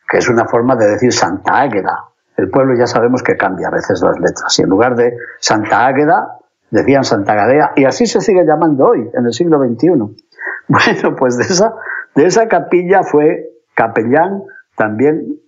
que 0.09 0.19
es 0.19 0.28
una 0.28 0.47
forma 0.47 0.76
de 0.76 0.87
decir 0.87 1.12
Santa 1.12 1.61
Águeda, 1.61 2.04
el 2.37 2.49
pueblo 2.49 2.75
ya 2.76 2.87
sabemos 2.87 3.23
que 3.23 3.37
cambia 3.37 3.69
a 3.69 3.73
veces 3.73 4.00
las 4.02 4.19
letras. 4.19 4.59
Y 4.59 4.62
en 4.62 4.69
lugar 4.69 4.95
de 4.97 5.16
Santa 5.38 5.87
Águeda, 5.87 6.38
decían 6.71 7.04
Santa 7.04 7.35
Gadea, 7.35 7.73
y 7.76 7.85
así 7.85 8.07
se 8.07 8.21
sigue 8.21 8.45
llamando 8.45 8.87
hoy, 8.87 9.11
en 9.12 9.26
el 9.26 9.33
siglo 9.33 9.59
XXI. 9.59 9.88
Bueno, 10.69 11.16
pues 11.16 11.37
de 11.37 11.42
esa, 11.42 11.75
de 12.14 12.26
esa 12.26 12.47
capilla 12.47 13.02
fue 13.02 13.50
capellán 13.75 14.45
también 14.76 15.40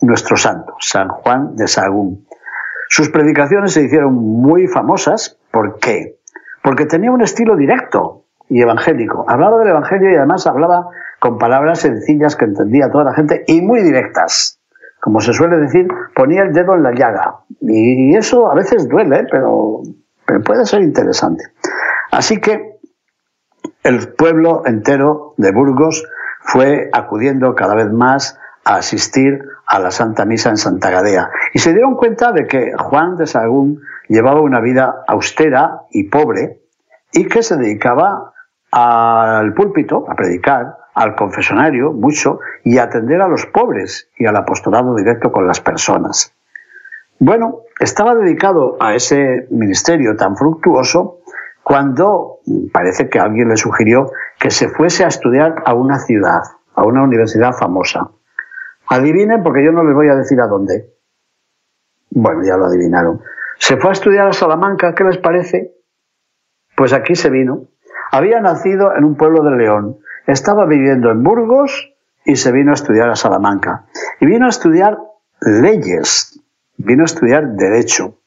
nuestro 0.00 0.38
santo, 0.38 0.74
San 0.80 1.08
Juan 1.08 1.54
de 1.54 1.68
Sagún. 1.68 2.26
Sus 2.88 3.10
predicaciones 3.10 3.74
se 3.74 3.82
hicieron 3.82 4.14
muy 4.14 4.68
famosas, 4.68 5.38
¿por 5.50 5.78
qué? 5.78 6.19
Porque 6.62 6.86
tenía 6.86 7.10
un 7.10 7.22
estilo 7.22 7.56
directo 7.56 8.24
y 8.48 8.60
evangélico. 8.60 9.24
Hablaba 9.28 9.58
del 9.58 9.68
Evangelio 9.68 10.10
y 10.10 10.16
además 10.16 10.46
hablaba 10.46 10.88
con 11.18 11.38
palabras 11.38 11.80
sencillas 11.80 12.36
que 12.36 12.44
entendía 12.44 12.90
toda 12.90 13.04
la 13.04 13.14
gente 13.14 13.44
y 13.46 13.62
muy 13.62 13.82
directas 13.82 14.60
como 15.00 15.20
se 15.20 15.32
suele 15.32 15.56
decir, 15.56 15.88
ponía 16.14 16.42
el 16.42 16.52
dedo 16.52 16.74
en 16.74 16.82
la 16.82 16.92
llaga. 16.92 17.38
Y 17.60 18.14
eso 18.14 18.50
a 18.50 18.54
veces 18.54 18.88
duele, 18.88 19.26
pero, 19.30 19.80
pero 20.26 20.42
puede 20.42 20.66
ser 20.66 20.82
interesante. 20.82 21.44
Así 22.12 22.38
que 22.38 22.78
el 23.82 24.12
pueblo 24.12 24.62
entero 24.66 25.34
de 25.38 25.52
Burgos 25.52 26.04
fue 26.40 26.90
acudiendo 26.92 27.54
cada 27.54 27.74
vez 27.74 27.90
más 27.90 28.38
a 28.64 28.76
asistir 28.76 29.42
a 29.66 29.78
la 29.78 29.90
Santa 29.90 30.26
Misa 30.26 30.50
en 30.50 30.58
Santa 30.58 30.90
Gadea. 30.90 31.30
Y 31.54 31.60
se 31.60 31.72
dieron 31.72 31.96
cuenta 31.96 32.32
de 32.32 32.46
que 32.46 32.72
Juan 32.76 33.16
de 33.16 33.26
Sagún 33.26 33.80
llevaba 34.10 34.40
una 34.40 34.60
vida 34.60 35.04
austera 35.06 35.82
y 35.90 36.04
pobre 36.04 36.60
y 37.12 37.26
que 37.26 37.42
se 37.42 37.56
dedicaba 37.56 38.32
al 38.72 39.54
púlpito, 39.54 40.04
a 40.08 40.14
predicar, 40.14 40.76
al 40.94 41.14
confesonario 41.14 41.92
mucho 41.92 42.40
y 42.64 42.78
atender 42.78 43.22
a 43.22 43.28
los 43.28 43.46
pobres 43.46 44.10
y 44.18 44.26
al 44.26 44.36
apostolado 44.36 44.96
directo 44.96 45.30
con 45.30 45.46
las 45.46 45.60
personas. 45.60 46.34
Bueno, 47.20 47.60
estaba 47.78 48.14
dedicado 48.16 48.76
a 48.80 48.94
ese 48.94 49.46
ministerio 49.50 50.16
tan 50.16 50.36
fructuoso 50.36 51.20
cuando 51.62 52.40
parece 52.72 53.08
que 53.08 53.20
alguien 53.20 53.48
le 53.48 53.56
sugirió 53.56 54.10
que 54.40 54.50
se 54.50 54.68
fuese 54.68 55.04
a 55.04 55.08
estudiar 55.08 55.62
a 55.64 55.74
una 55.74 56.00
ciudad, 56.00 56.42
a 56.74 56.84
una 56.84 57.04
universidad 57.04 57.52
famosa. 57.52 58.10
Adivinen 58.88 59.42
porque 59.44 59.64
yo 59.64 59.70
no 59.70 59.84
les 59.84 59.94
voy 59.94 60.08
a 60.08 60.16
decir 60.16 60.40
a 60.40 60.48
dónde. 60.48 60.90
Bueno, 62.10 62.42
ya 62.42 62.56
lo 62.56 62.64
adivinaron. 62.64 63.20
Se 63.60 63.76
fue 63.76 63.90
a 63.90 63.92
estudiar 63.92 64.26
a 64.26 64.32
Salamanca, 64.32 64.94
¿qué 64.94 65.04
les 65.04 65.18
parece? 65.18 65.74
Pues 66.74 66.94
aquí 66.94 67.14
se 67.14 67.28
vino. 67.28 67.68
Había 68.10 68.40
nacido 68.40 68.96
en 68.96 69.04
un 69.04 69.16
pueblo 69.16 69.44
de 69.44 69.54
León, 69.54 69.98
estaba 70.26 70.64
viviendo 70.64 71.10
en 71.10 71.22
Burgos 71.22 71.92
y 72.24 72.36
se 72.36 72.52
vino 72.52 72.70
a 72.70 72.74
estudiar 72.74 73.10
a 73.10 73.16
Salamanca. 73.16 73.84
Y 74.18 74.24
vino 74.26 74.46
a 74.46 74.48
estudiar 74.48 74.98
leyes, 75.42 76.40
vino 76.78 77.02
a 77.02 77.04
estudiar 77.04 77.48
derecho. 77.50 78.18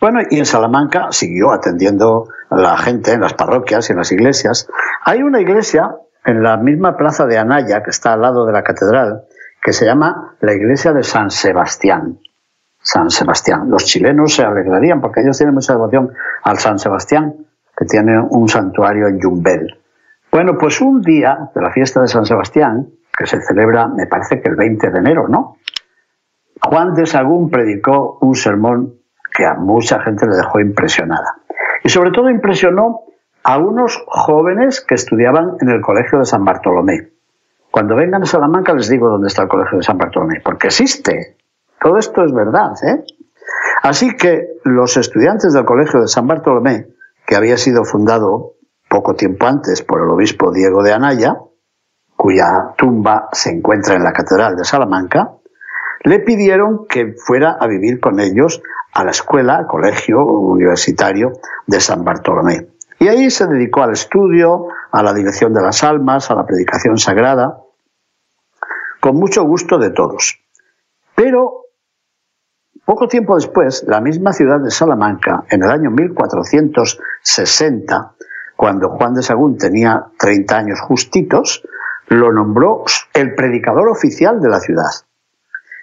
Bueno, 0.00 0.20
y 0.30 0.38
en 0.38 0.46
Salamanca 0.46 1.08
siguió 1.10 1.50
atendiendo 1.50 2.28
a 2.50 2.56
la 2.56 2.76
gente 2.76 3.12
en 3.12 3.22
las 3.22 3.32
parroquias 3.32 3.88
y 3.88 3.92
en 3.92 3.98
las 3.98 4.12
iglesias. 4.12 4.68
Hay 5.02 5.22
una 5.22 5.40
iglesia 5.40 5.96
en 6.26 6.42
la 6.42 6.58
misma 6.58 6.96
plaza 6.98 7.24
de 7.24 7.38
Anaya, 7.38 7.82
que 7.82 7.90
está 7.90 8.12
al 8.12 8.20
lado 8.20 8.44
de 8.44 8.52
la 8.52 8.62
catedral, 8.62 9.24
que 9.62 9.72
se 9.72 9.86
llama 9.86 10.36
la 10.40 10.52
iglesia 10.52 10.92
de 10.92 11.02
San 11.02 11.30
Sebastián. 11.30 12.20
San 12.88 13.10
Sebastián. 13.10 13.68
Los 13.68 13.84
chilenos 13.84 14.34
se 14.34 14.42
alegrarían 14.42 15.02
porque 15.02 15.20
ellos 15.20 15.36
tienen 15.36 15.54
mucha 15.54 15.74
devoción 15.74 16.10
al 16.42 16.58
San 16.58 16.78
Sebastián, 16.78 17.34
que 17.76 17.84
tiene 17.84 18.18
un 18.18 18.48
santuario 18.48 19.08
en 19.08 19.20
Yumbel. 19.20 19.78
Bueno, 20.32 20.56
pues 20.56 20.80
un 20.80 21.02
día 21.02 21.50
de 21.54 21.60
la 21.60 21.70
fiesta 21.70 22.00
de 22.00 22.08
San 22.08 22.24
Sebastián, 22.24 22.88
que 23.14 23.26
se 23.26 23.42
celebra, 23.42 23.88
me 23.88 24.06
parece 24.06 24.40
que 24.40 24.48
el 24.48 24.56
20 24.56 24.90
de 24.90 24.98
enero, 25.00 25.28
¿no? 25.28 25.58
Juan 26.62 26.94
de 26.94 27.04
Sagún 27.04 27.50
predicó 27.50 28.16
un 28.22 28.34
sermón 28.34 28.94
que 29.36 29.44
a 29.44 29.52
mucha 29.52 30.00
gente 30.00 30.26
le 30.26 30.36
dejó 30.36 30.58
impresionada. 30.58 31.42
Y 31.84 31.90
sobre 31.90 32.10
todo 32.10 32.30
impresionó 32.30 33.02
a 33.44 33.58
unos 33.58 34.02
jóvenes 34.06 34.80
que 34.80 34.94
estudiaban 34.94 35.58
en 35.60 35.68
el 35.68 35.82
Colegio 35.82 36.20
de 36.20 36.24
San 36.24 36.42
Bartolomé. 36.42 37.10
Cuando 37.70 37.94
vengan 37.96 38.22
a 38.22 38.26
Salamanca 38.26 38.72
les 38.72 38.88
digo 38.88 39.10
dónde 39.10 39.28
está 39.28 39.42
el 39.42 39.48
Colegio 39.48 39.76
de 39.76 39.84
San 39.84 39.98
Bartolomé, 39.98 40.40
porque 40.42 40.68
existe. 40.68 41.37
Todo 41.80 41.98
esto 41.98 42.24
es 42.24 42.32
verdad. 42.32 42.72
¿eh? 42.82 43.04
Así 43.82 44.16
que 44.16 44.48
los 44.64 44.96
estudiantes 44.96 45.52
del 45.52 45.64
Colegio 45.64 46.00
de 46.00 46.08
San 46.08 46.26
Bartolomé, 46.26 46.86
que 47.26 47.36
había 47.36 47.56
sido 47.56 47.84
fundado 47.84 48.54
poco 48.88 49.14
tiempo 49.14 49.46
antes 49.46 49.82
por 49.82 50.00
el 50.00 50.10
obispo 50.10 50.52
Diego 50.52 50.82
de 50.82 50.92
Anaya, 50.92 51.36
cuya 52.16 52.74
tumba 52.76 53.28
se 53.32 53.50
encuentra 53.50 53.94
en 53.94 54.02
la 54.02 54.12
Catedral 54.12 54.56
de 54.56 54.64
Salamanca, 54.64 55.34
le 56.04 56.20
pidieron 56.20 56.86
que 56.88 57.14
fuera 57.14 57.56
a 57.60 57.66
vivir 57.66 58.00
con 58.00 58.18
ellos 58.18 58.62
a 58.92 59.04
la 59.04 59.10
escuela, 59.10 59.66
colegio 59.68 60.24
universitario 60.24 61.32
de 61.66 61.80
San 61.80 62.04
Bartolomé. 62.04 62.68
Y 62.98 63.08
ahí 63.08 63.30
se 63.30 63.46
dedicó 63.46 63.82
al 63.82 63.92
estudio, 63.92 64.66
a 64.90 65.02
la 65.02 65.14
dirección 65.14 65.52
de 65.54 65.62
las 65.62 65.84
almas, 65.84 66.30
a 66.30 66.34
la 66.34 66.46
predicación 66.46 66.98
sagrada, 66.98 67.60
con 69.00 69.16
mucho 69.16 69.44
gusto 69.44 69.78
de 69.78 69.90
todos. 69.90 70.40
Pero 71.14 71.67
poco 72.88 73.06
tiempo 73.06 73.34
después, 73.34 73.84
la 73.86 74.00
misma 74.00 74.32
ciudad 74.32 74.60
de 74.60 74.70
Salamanca, 74.70 75.44
en 75.50 75.62
el 75.62 75.68
año 75.68 75.90
1460, 75.90 78.14
cuando 78.56 78.88
Juan 78.88 79.12
de 79.12 79.22
Sagún 79.22 79.58
tenía 79.58 80.06
30 80.18 80.56
años 80.56 80.80
justitos, 80.80 81.62
lo 82.06 82.32
nombró 82.32 82.84
el 83.12 83.34
predicador 83.34 83.90
oficial 83.90 84.40
de 84.40 84.48
la 84.48 84.60
ciudad. 84.60 84.88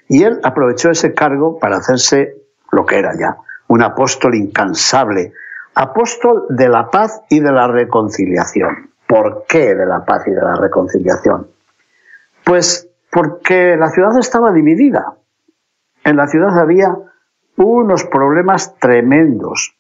Y 0.10 0.24
él 0.24 0.40
aprovechó 0.42 0.90
ese 0.90 1.14
cargo 1.14 1.60
para 1.60 1.78
hacerse 1.78 2.38
lo 2.72 2.88
que 2.88 2.98
era 2.98 3.16
ya, 3.16 3.38
un 3.68 3.84
apóstol 3.84 4.34
incansable, 4.34 5.34
apóstol 5.76 6.48
de 6.50 6.70
la 6.70 6.90
paz 6.90 7.22
y 7.30 7.40
de 7.40 7.52
la 7.52 7.68
reconciliación. 7.68 8.90
¿Por 9.06 9.46
qué 9.48 9.76
de 9.76 9.86
la 9.86 10.04
paz 10.04 10.24
y 10.26 10.32
de 10.32 10.42
la 10.42 10.56
reconciliación? 10.56 11.52
Pues 12.44 12.90
porque 13.12 13.78
la 13.78 13.90
ciudad 13.90 14.18
estaba 14.18 14.52
dividida. 14.52 15.14
En 16.06 16.18
la 16.18 16.28
ciudad 16.28 16.58
había 16.58 16.96
unos 17.58 18.04
problemas 18.06 18.76
tremendos. 18.80 19.76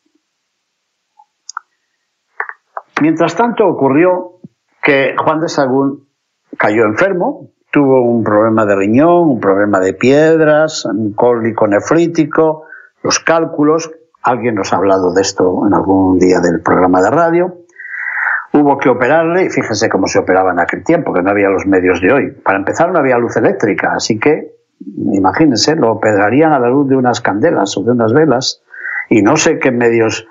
Mientras 2.99 3.35
tanto 3.35 3.67
ocurrió 3.67 4.39
que 4.81 5.15
Juan 5.17 5.39
de 5.39 5.49
Sagún 5.49 6.09
cayó 6.57 6.85
enfermo, 6.85 7.51
tuvo 7.71 8.01
un 8.01 8.23
problema 8.23 8.65
de 8.65 8.75
riñón, 8.75 9.29
un 9.29 9.39
problema 9.39 9.79
de 9.79 9.93
piedras, 9.93 10.85
un 10.85 11.13
cólico 11.13 11.67
nefrítico, 11.67 12.63
los 13.03 13.19
cálculos, 13.19 13.91
alguien 14.23 14.55
nos 14.55 14.73
ha 14.73 14.77
hablado 14.77 15.13
de 15.13 15.21
esto 15.21 15.67
en 15.67 15.75
algún 15.75 16.17
día 16.17 16.39
del 16.39 16.61
programa 16.61 17.03
de 17.03 17.11
radio, 17.11 17.57
hubo 18.53 18.79
que 18.79 18.89
operarle 18.89 19.43
y 19.43 19.49
fíjense 19.49 19.89
cómo 19.89 20.07
se 20.07 20.17
operaba 20.17 20.53
en 20.53 20.59
aquel 20.59 20.83
tiempo, 20.83 21.13
que 21.13 21.21
no 21.21 21.29
había 21.29 21.49
los 21.49 21.67
medios 21.67 22.01
de 22.01 22.11
hoy. 22.11 22.31
Para 22.31 22.57
empezar 22.57 22.91
no 22.91 22.97
había 22.97 23.19
luz 23.19 23.35
eléctrica, 23.35 23.93
así 23.93 24.17
que 24.17 24.54
Imagínense, 24.79 25.75
lo 25.75 25.99
pedrarían 25.99 26.53
a 26.53 26.59
la 26.59 26.69
luz 26.69 26.89
de 26.89 26.95
unas 26.95 27.21
candelas 27.21 27.77
o 27.77 27.83
de 27.83 27.91
unas 27.91 28.13
velas 28.13 28.63
y 29.09 29.21
no 29.21 29.37
sé 29.37 29.59
qué 29.59 29.69
medios 29.71 30.27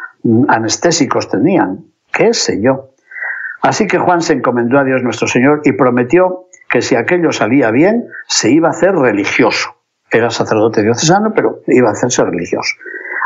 anestésicos 0.49 1.29
tenían, 1.29 1.85
qué 2.13 2.35
sé 2.35 2.61
yo. 2.61 2.91
Así 3.63 3.87
que 3.87 3.99
Juan 3.99 4.23
se 4.23 4.33
encomendó 4.35 4.79
a 4.79 4.85
Dios 4.85 5.03
nuestro 5.03 5.27
Señor 5.27 5.63
y 5.65 5.73
prometió 5.73 6.47
que 6.69 6.83
si 6.83 6.95
aquello 6.97 7.33
salía 7.33 7.71
bien, 7.71 8.09
se 8.27 8.51
iba 8.51 8.69
a 8.69 8.73
hacer 8.73 8.95
religioso. 8.95 9.71
Era 10.11 10.29
sacerdote 10.31 10.83
diocesano, 10.83 11.33
pero 11.35 11.63
iba 11.67 11.89
a 11.89 11.93
hacerse 11.93 12.23
religioso. 12.25 12.75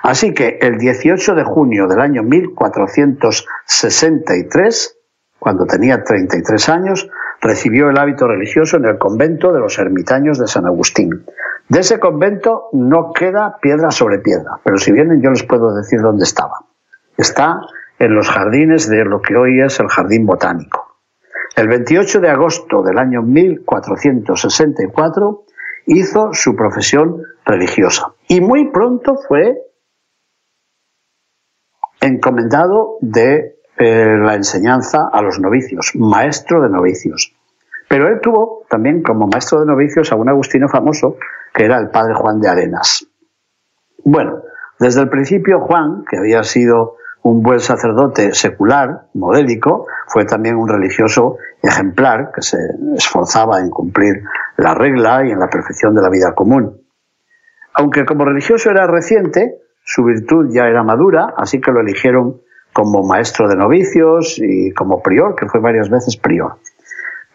Así 0.03 0.33
que 0.33 0.59
el 0.61 0.79
18 0.79 1.35
de 1.35 1.43
junio 1.45 1.89
del 1.89 2.01
año 2.01 2.23
1463, 2.23 4.97
cuando 5.39 5.67
tenía 5.67 6.03
33 6.05 6.69
años, 6.69 7.11
recibió 7.41 7.91
el 7.91 7.99
hábito 7.99 8.27
religioso 8.27 8.77
en 8.77 8.87
el 8.87 8.99
convento 8.99 9.53
de 9.53 9.61
los 9.61 9.79
ermitaños 9.79 10.39
de 10.39 10.47
San 10.47 10.67
Agustín. 10.67 11.25
De 11.69 11.81
ese 11.81 12.01
convento 12.01 12.69
no 12.73 13.13
queda 13.13 13.59
piedra 13.61 13.91
sobre 13.91 14.19
piedra, 14.19 14.53
pero 14.65 14.79
si 14.79 14.93
vienen 14.93 15.21
yo 15.21 15.31
les 15.31 15.43
puedo 15.43 15.75
decir 15.75 16.01
dónde 16.01 16.25
estaba. 16.25 16.61
Está 17.17 17.61
en 17.99 18.15
los 18.15 18.29
jardines 18.29 18.89
de 18.89 19.05
lo 19.05 19.21
que 19.21 19.37
hoy 19.37 19.61
es 19.61 19.79
el 19.81 19.89
Jardín 19.89 20.25
Botánico. 20.25 20.87
El 21.57 21.69
28 21.69 22.21
de 22.21 22.31
agosto 22.31 22.83
del 22.83 22.99
año 22.99 23.23
1464 23.23 25.45
hizo 25.87 26.31
su 26.33 26.55
profesión 26.55 27.25
religiosa 27.45 28.13
y 28.29 28.41
muy 28.41 28.71
pronto 28.71 29.17
fue 29.17 29.59
encomendado 32.01 32.99
de 33.01 33.58
eh, 33.79 34.17
la 34.19 34.35
enseñanza 34.35 35.09
a 35.13 35.23
los 35.23 35.39
novicios, 35.39 35.93
maestro 35.95 36.63
de 36.63 36.69
novicios. 36.69 37.35
Pero 37.89 38.09
él 38.09 38.21
tuvo 38.21 38.65
también 38.69 39.03
como 39.03 39.27
maestro 39.27 39.61
de 39.61 39.67
novicios 39.67 40.13
a 40.13 40.17
un 40.17 40.29
agustino 40.29 40.69
famoso 40.69 41.17
que 41.55 41.65
era 41.65 41.79
el 41.79 41.91
padre 41.91 42.15
Juan 42.15 42.41
de 42.41 42.49
Arenas. 42.49 43.07
Bueno, 44.05 44.43
desde 44.79 45.03
el 45.03 45.09
principio 45.09 45.61
Juan, 45.61 46.05
que 46.09 46.19
había 46.19 46.43
sido 46.43 46.97
un 47.23 47.43
buen 47.43 47.61
sacerdote 47.61 48.35
secular, 48.35 49.07
modélico, 49.15 49.87
fue 50.07 50.25
también 50.25 50.57
un 50.57 50.69
religioso 50.69 51.37
ejemplar 51.63 52.31
que 52.35 52.43
se 52.43 52.59
esforzaba 52.97 53.61
en 53.61 53.71
cumplir 53.71 54.23
la 54.57 54.75
regla 54.75 55.27
y 55.27 55.31
en 55.31 55.41
la 55.41 55.49
perfección 55.49 55.95
de 55.95 56.03
la 56.03 56.11
vida 56.11 56.35
común. 56.35 56.83
Aunque 57.75 58.05
como 58.05 58.25
religioso 58.25 58.71
era 58.71 58.87
reciente, 58.87 59.59
su 59.85 60.05
virtud 60.05 60.49
ya 60.53 60.67
era 60.67 60.83
madura, 60.83 61.35
así 61.37 61.61
que 61.61 61.73
lo 61.73 61.81
eligieron 61.81 62.41
como 62.79 63.03
maestro 63.03 63.49
de 63.49 63.57
novicios 63.57 64.39
y 64.39 64.73
como 64.73 65.03
prior, 65.03 65.35
que 65.35 65.49
fue 65.49 65.59
varias 65.59 65.91
veces 65.91 66.17
prior. 66.17 66.59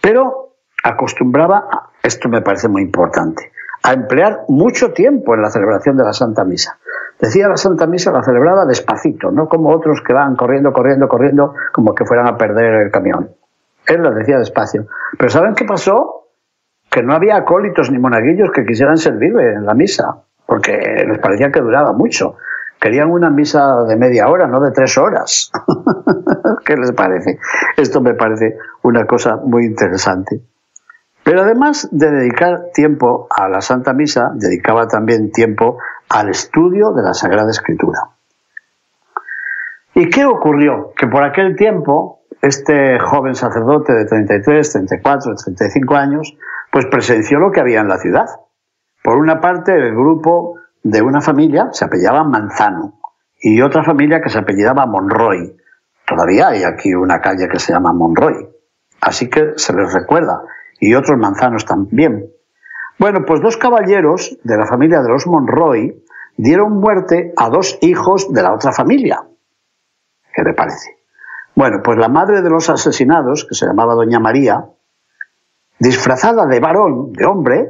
Pero 0.02 0.54
acostumbraba, 0.82 1.90
esto 2.02 2.30
me 2.30 2.42
parece 2.42 2.70
muy 2.70 2.82
importante, 2.82 3.52
a 3.84 3.92
emplear 3.92 4.46
mucho 4.48 4.94
tiempo 4.94 5.36
en 5.36 5.42
la 5.42 5.50
celebración 5.50 5.98
de 5.98 6.06
la 6.06 6.14
Santa 6.14 6.46
Misa. 6.46 6.80
Decía 7.20 7.50
la 7.50 7.58
Santa 7.58 7.88
Misa 7.88 8.14
la 8.14 8.24
celebraba 8.24 8.66
despacito, 8.66 9.32
no 9.32 9.50
como 9.50 9.72
otros 9.72 10.02
que 10.02 10.14
van 10.14 10.38
corriendo, 10.38 10.72
corriendo, 10.72 11.10
corriendo, 11.10 11.54
como 11.74 11.94
que 11.94 12.06
fueran 12.06 12.28
a 12.28 12.38
perder 12.38 12.84
el 12.84 12.90
camión. 12.90 13.32
Él 13.86 14.02
la 14.02 14.12
decía 14.12 14.38
despacio. 14.38 14.88
Pero 15.18 15.30
¿saben 15.30 15.56
qué 15.56 15.66
pasó? 15.66 16.30
Que 16.90 17.04
no 17.04 17.14
había 17.14 17.36
acólitos 17.36 17.92
ni 17.92 18.00
monaguillos 18.00 18.50
que 18.52 18.66
quisieran 18.66 18.98
servirle 18.98 19.56
en 19.56 19.66
la 19.66 19.74
misa, 19.74 20.24
porque 20.46 21.04
les 21.06 21.20
parecía 21.20 21.52
que 21.52 21.60
duraba 21.60 21.92
mucho. 21.92 22.38
Querían 22.84 23.12
una 23.12 23.30
misa 23.30 23.86
de 23.88 23.96
media 23.96 24.28
hora, 24.28 24.46
no 24.46 24.60
de 24.60 24.72
tres 24.72 24.98
horas. 24.98 25.54
¿Qué 26.66 26.76
les 26.76 26.92
parece? 26.92 27.40
Esto 27.78 28.02
me 28.02 28.14
parece 28.14 28.58
una 28.82 29.06
cosa 29.06 29.38
muy 29.38 29.64
interesante. 29.64 30.42
Pero 31.24 31.44
además 31.44 31.88
de 31.94 32.12
dedicar 32.12 32.72
tiempo 32.74 33.28
a 33.30 33.48
la 33.48 33.62
Santa 33.62 33.94
Misa, 33.94 34.32
dedicaba 34.36 34.86
también 34.90 35.32
tiempo 35.32 35.78
al 36.10 36.28
estudio 36.28 36.92
de 36.92 37.04
la 37.04 37.14
Sagrada 37.14 37.52
Escritura. 37.52 38.00
¿Y 39.94 40.10
qué 40.10 40.26
ocurrió? 40.26 40.92
Que 40.98 41.08
por 41.08 41.24
aquel 41.24 41.56
tiempo, 41.56 42.24
este 42.42 43.00
joven 43.00 43.36
sacerdote 43.36 43.94
de 43.94 44.04
33, 44.04 44.74
34, 44.74 45.36
35 45.36 45.96
años, 45.96 46.38
pues 46.70 46.86
presenció 46.88 47.40
lo 47.40 47.50
que 47.50 47.62
había 47.62 47.80
en 47.80 47.88
la 47.88 47.98
ciudad. 47.98 48.26
Por 49.02 49.16
una 49.16 49.40
parte, 49.40 49.74
el 49.74 49.94
grupo 49.94 50.60
de 50.84 51.02
una 51.02 51.22
familia 51.22 51.70
se 51.72 51.86
apellidaba 51.86 52.24
Manzano 52.24 53.00
y 53.40 53.62
otra 53.62 53.84
familia 53.84 54.22
que 54.22 54.30
se 54.30 54.38
apellidaba 54.38 54.86
Monroy. 54.86 55.56
Todavía 56.06 56.50
hay 56.50 56.64
aquí 56.64 56.94
una 56.94 57.22
calle 57.22 57.48
que 57.48 57.60
se 57.60 57.74
llama 57.74 57.94
Monroy. 57.94 58.50
Así 59.02 59.30
que 59.30 59.54
se 59.56 59.74
les 59.74 59.94
recuerda. 59.94 60.42
Y 60.80 60.96
otros 60.96 61.18
manzanos 61.18 61.66
también. 61.66 62.30
Bueno, 63.00 63.26
pues 63.26 63.42
dos 63.42 63.58
caballeros 63.58 64.38
de 64.44 64.58
la 64.58 64.66
familia 64.66 65.02
de 65.02 65.10
los 65.10 65.28
Monroy 65.28 66.04
dieron 66.36 66.80
muerte 66.80 67.34
a 67.38 67.50
dos 67.50 67.78
hijos 67.82 68.32
de 68.34 68.44
la 68.44 68.54
otra 68.54 68.72
familia. 68.72 69.24
¿Qué 70.34 70.44
le 70.44 70.54
parece? 70.54 70.98
Bueno, 71.56 71.82
pues 71.84 71.98
la 71.98 72.10
madre 72.10 72.42
de 72.42 72.50
los 72.50 72.70
asesinados, 72.70 73.46
que 73.48 73.56
se 73.56 73.66
llamaba 73.66 73.94
Doña 73.94 74.20
María, 74.20 74.66
disfrazada 75.80 76.46
de 76.48 76.60
varón, 76.60 77.14
de 77.14 77.26
hombre, 77.26 77.68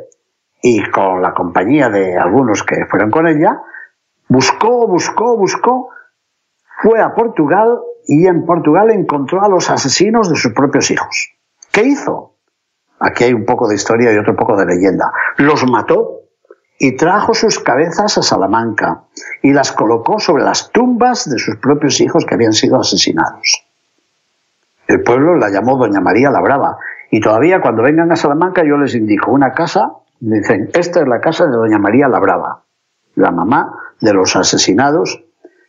y 0.66 0.82
con 0.90 1.22
la 1.22 1.34
compañía 1.34 1.90
de 1.90 2.18
algunos 2.18 2.64
que 2.64 2.86
fueron 2.86 3.12
con 3.12 3.28
ella, 3.28 3.62
buscó, 4.30 4.88
buscó, 4.88 5.36
buscó, 5.36 5.90
fue 6.82 7.02
a 7.02 7.14
Portugal 7.14 7.82
y 8.08 8.28
en 8.28 8.46
Portugal 8.46 8.90
encontró 8.90 9.44
a 9.44 9.50
los 9.50 9.70
asesinos 9.70 10.30
de 10.30 10.38
sus 10.38 10.54
propios 10.54 10.90
hijos. 10.90 11.34
¿Qué 11.70 11.84
hizo? 11.84 12.36
Aquí 12.98 13.26
hay 13.26 13.34
un 13.34 13.46
poco 13.46 13.68
de 13.68 13.76
historia 13.76 14.14
y 14.14 14.18
otro 14.18 14.38
poco 14.38 14.56
de 14.56 14.66
leyenda. 14.66 15.12
Los 15.36 15.70
mató 15.70 16.22
y 16.80 16.96
trajo 16.96 17.34
sus 17.34 17.60
cabezas 17.60 18.18
a 18.18 18.22
Salamanca 18.22 19.04
y 19.42 19.52
las 19.52 19.74
colocó 19.74 20.18
sobre 20.20 20.44
las 20.44 20.72
tumbas 20.72 21.30
de 21.30 21.40
sus 21.40 21.58
propios 21.58 22.00
hijos 22.00 22.26
que 22.26 22.36
habían 22.36 22.54
sido 22.54 22.80
asesinados. 22.80 23.66
El 24.88 25.04
pueblo 25.04 25.36
la 25.36 25.50
llamó 25.50 25.78
Doña 25.78 26.00
María 26.00 26.32
la 26.32 26.40
Brava 26.40 26.78
y 27.12 27.20
todavía 27.20 27.60
cuando 27.60 27.84
vengan 27.84 28.14
a 28.14 28.16
Salamanca 28.16 28.64
yo 28.64 28.78
les 28.78 28.96
indico 28.96 29.30
una 29.30 29.52
casa 29.52 29.92
Dicen, 30.26 30.70
esta 30.74 31.02
es 31.02 31.08
la 31.10 31.20
casa 31.20 31.48
de 31.48 31.52
doña 31.52 31.80
María 31.80 32.08
la 32.08 32.18
Brava, 32.18 32.64
la 33.16 33.32
mamá 33.32 33.78
de 34.00 34.14
los 34.14 34.38
asesinados 34.38 35.22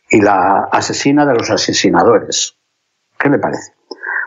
y 0.09 0.21
la 0.21 0.69
asesina 0.71 1.25
de 1.25 1.33
los 1.33 1.51
asesinadores. 1.51 2.57
¿Qué 3.19 3.27
le 3.29 3.37
parece? 3.37 3.73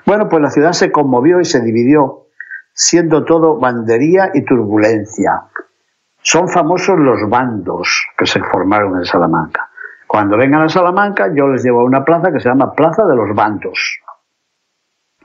Bueno, 0.05 0.29
pues 0.29 0.43
la 0.43 0.51
ciudad 0.51 0.73
se 0.73 0.93
conmovió 0.93 1.41
y 1.41 1.47
se 1.47 1.63
dividió, 1.63 2.27
siendo 2.75 3.25
todo 3.25 3.57
bandería 3.59 4.31
y 4.35 4.45
turbulencia. 4.45 5.45
Son 6.21 6.51
famosos 6.51 6.99
los 6.99 7.27
bandos 7.31 7.89
que 8.15 8.27
se 8.27 8.43
formaron 8.43 8.99
en 8.99 9.07
Salamanca. 9.07 9.71
Cuando 10.07 10.37
vengan 10.37 10.61
a 10.61 10.69
Salamanca, 10.69 11.33
yo 11.35 11.49
les 11.49 11.65
llevo 11.65 11.81
a 11.81 11.85
una 11.85 12.05
plaza 12.05 12.31
que 12.31 12.41
se 12.41 12.51
llama 12.51 12.75
Plaza 12.75 13.07
de 13.07 13.17
los 13.17 13.35
Bandos. 13.35 14.03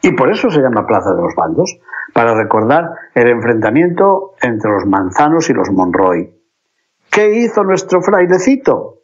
Y 0.02 0.14
por 0.14 0.32
eso 0.32 0.50
se 0.50 0.62
llama 0.62 0.88
Plaza 0.88 1.14
de 1.14 1.22
los 1.22 1.36
Bandos, 1.36 1.78
para 2.14 2.36
recordar 2.36 2.92
el 3.16 3.28
enfrentamiento 3.28 4.36
entre 4.42 4.72
los 4.72 4.86
manzanos 4.86 5.50
y 5.50 5.54
los 5.54 5.72
Monroy. 5.72 6.32
¿Qué 7.10 7.36
hizo 7.40 7.64
nuestro 7.64 8.02
frailecito? 8.02 9.02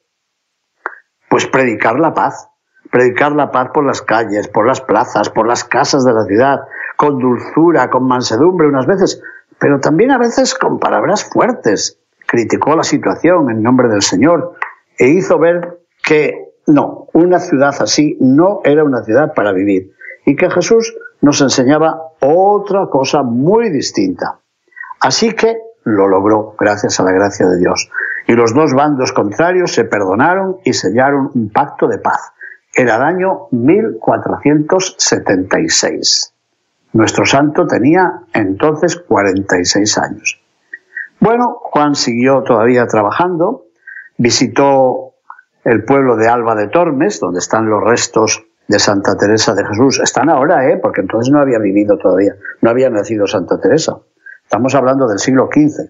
Pues 1.29 1.47
predicar 1.47 1.99
la 1.99 2.13
paz, 2.13 2.49
predicar 2.91 3.33
la 3.33 3.51
paz 3.51 3.69
por 3.73 3.85
las 3.85 4.01
calles, 4.01 4.47
por 4.47 4.65
las 4.65 4.81
plazas, 4.81 5.29
por 5.29 5.47
las 5.47 5.63
casas 5.63 6.05
de 6.05 6.13
la 6.13 6.23
ciudad, 6.23 6.59
con 6.95 7.19
dulzura, 7.19 7.89
con 7.89 8.07
mansedumbre 8.07 8.67
unas 8.67 8.85
veces, 8.85 9.21
pero 9.59 9.79
también 9.79 10.11
a 10.11 10.17
veces 10.17 10.55
con 10.55 10.79
palabras 10.79 11.23
fuertes. 11.23 11.99
Criticó 12.25 12.75
la 12.75 12.83
situación 12.83 13.49
en 13.49 13.63
nombre 13.63 13.87
del 13.89 14.03
Señor 14.03 14.53
e 14.97 15.07
hizo 15.07 15.39
ver 15.39 15.79
que 16.03 16.49
no, 16.67 17.07
una 17.13 17.39
ciudad 17.39 17.75
así 17.79 18.17
no 18.19 18.61
era 18.63 18.83
una 18.83 19.03
ciudad 19.03 19.33
para 19.33 19.51
vivir 19.51 19.93
y 20.25 20.35
que 20.35 20.49
Jesús 20.51 20.95
nos 21.21 21.41
enseñaba 21.41 22.08
otra 22.21 22.87
cosa 22.87 23.23
muy 23.23 23.69
distinta. 23.69 24.39
Así 24.99 25.31
que 25.33 25.57
lo 25.83 26.07
logró 26.07 26.55
gracias 26.57 26.99
a 26.99 27.03
la 27.03 27.11
gracia 27.11 27.45
de 27.47 27.57
Dios. 27.57 27.91
Y 28.27 28.33
los 28.33 28.53
dos 28.53 28.73
bandos 28.73 29.11
contrarios 29.11 29.73
se 29.73 29.85
perdonaron 29.85 30.57
y 30.63 30.73
sellaron 30.73 31.31
un 31.33 31.49
pacto 31.49 31.87
de 31.87 31.97
paz. 31.97 32.31
Era 32.73 32.97
el 32.97 33.01
año 33.01 33.47
1476. 33.51 36.33
Nuestro 36.93 37.25
santo 37.25 37.67
tenía 37.67 38.21
entonces 38.33 38.95
46 38.97 39.97
años. 39.97 40.41
Bueno, 41.19 41.57
Juan 41.61 41.95
siguió 41.95 42.43
todavía 42.43 42.87
trabajando, 42.87 43.65
visitó 44.17 45.15
el 45.63 45.83
pueblo 45.83 46.15
de 46.15 46.27
Alba 46.27 46.55
de 46.55 46.67
Tormes, 46.67 47.19
donde 47.19 47.39
están 47.39 47.67
los 47.69 47.83
restos 47.83 48.45
de 48.69 48.77
Santa 48.77 49.17
Teresa 49.17 49.55
de 49.55 49.65
Jesús. 49.65 49.99
Están 49.99 50.29
ahora, 50.29 50.69
¿eh? 50.69 50.77
porque 50.77 51.01
entonces 51.01 51.33
no 51.33 51.41
había 51.41 51.57
vivido 51.57 51.97
todavía, 51.97 52.35
no 52.61 52.69
había 52.69 52.89
nacido 52.91 53.25
Santa 53.25 53.59
Teresa. 53.59 53.97
Estamos 54.43 54.75
hablando 54.75 55.07
del 55.07 55.17
siglo 55.17 55.49
XV. 55.51 55.89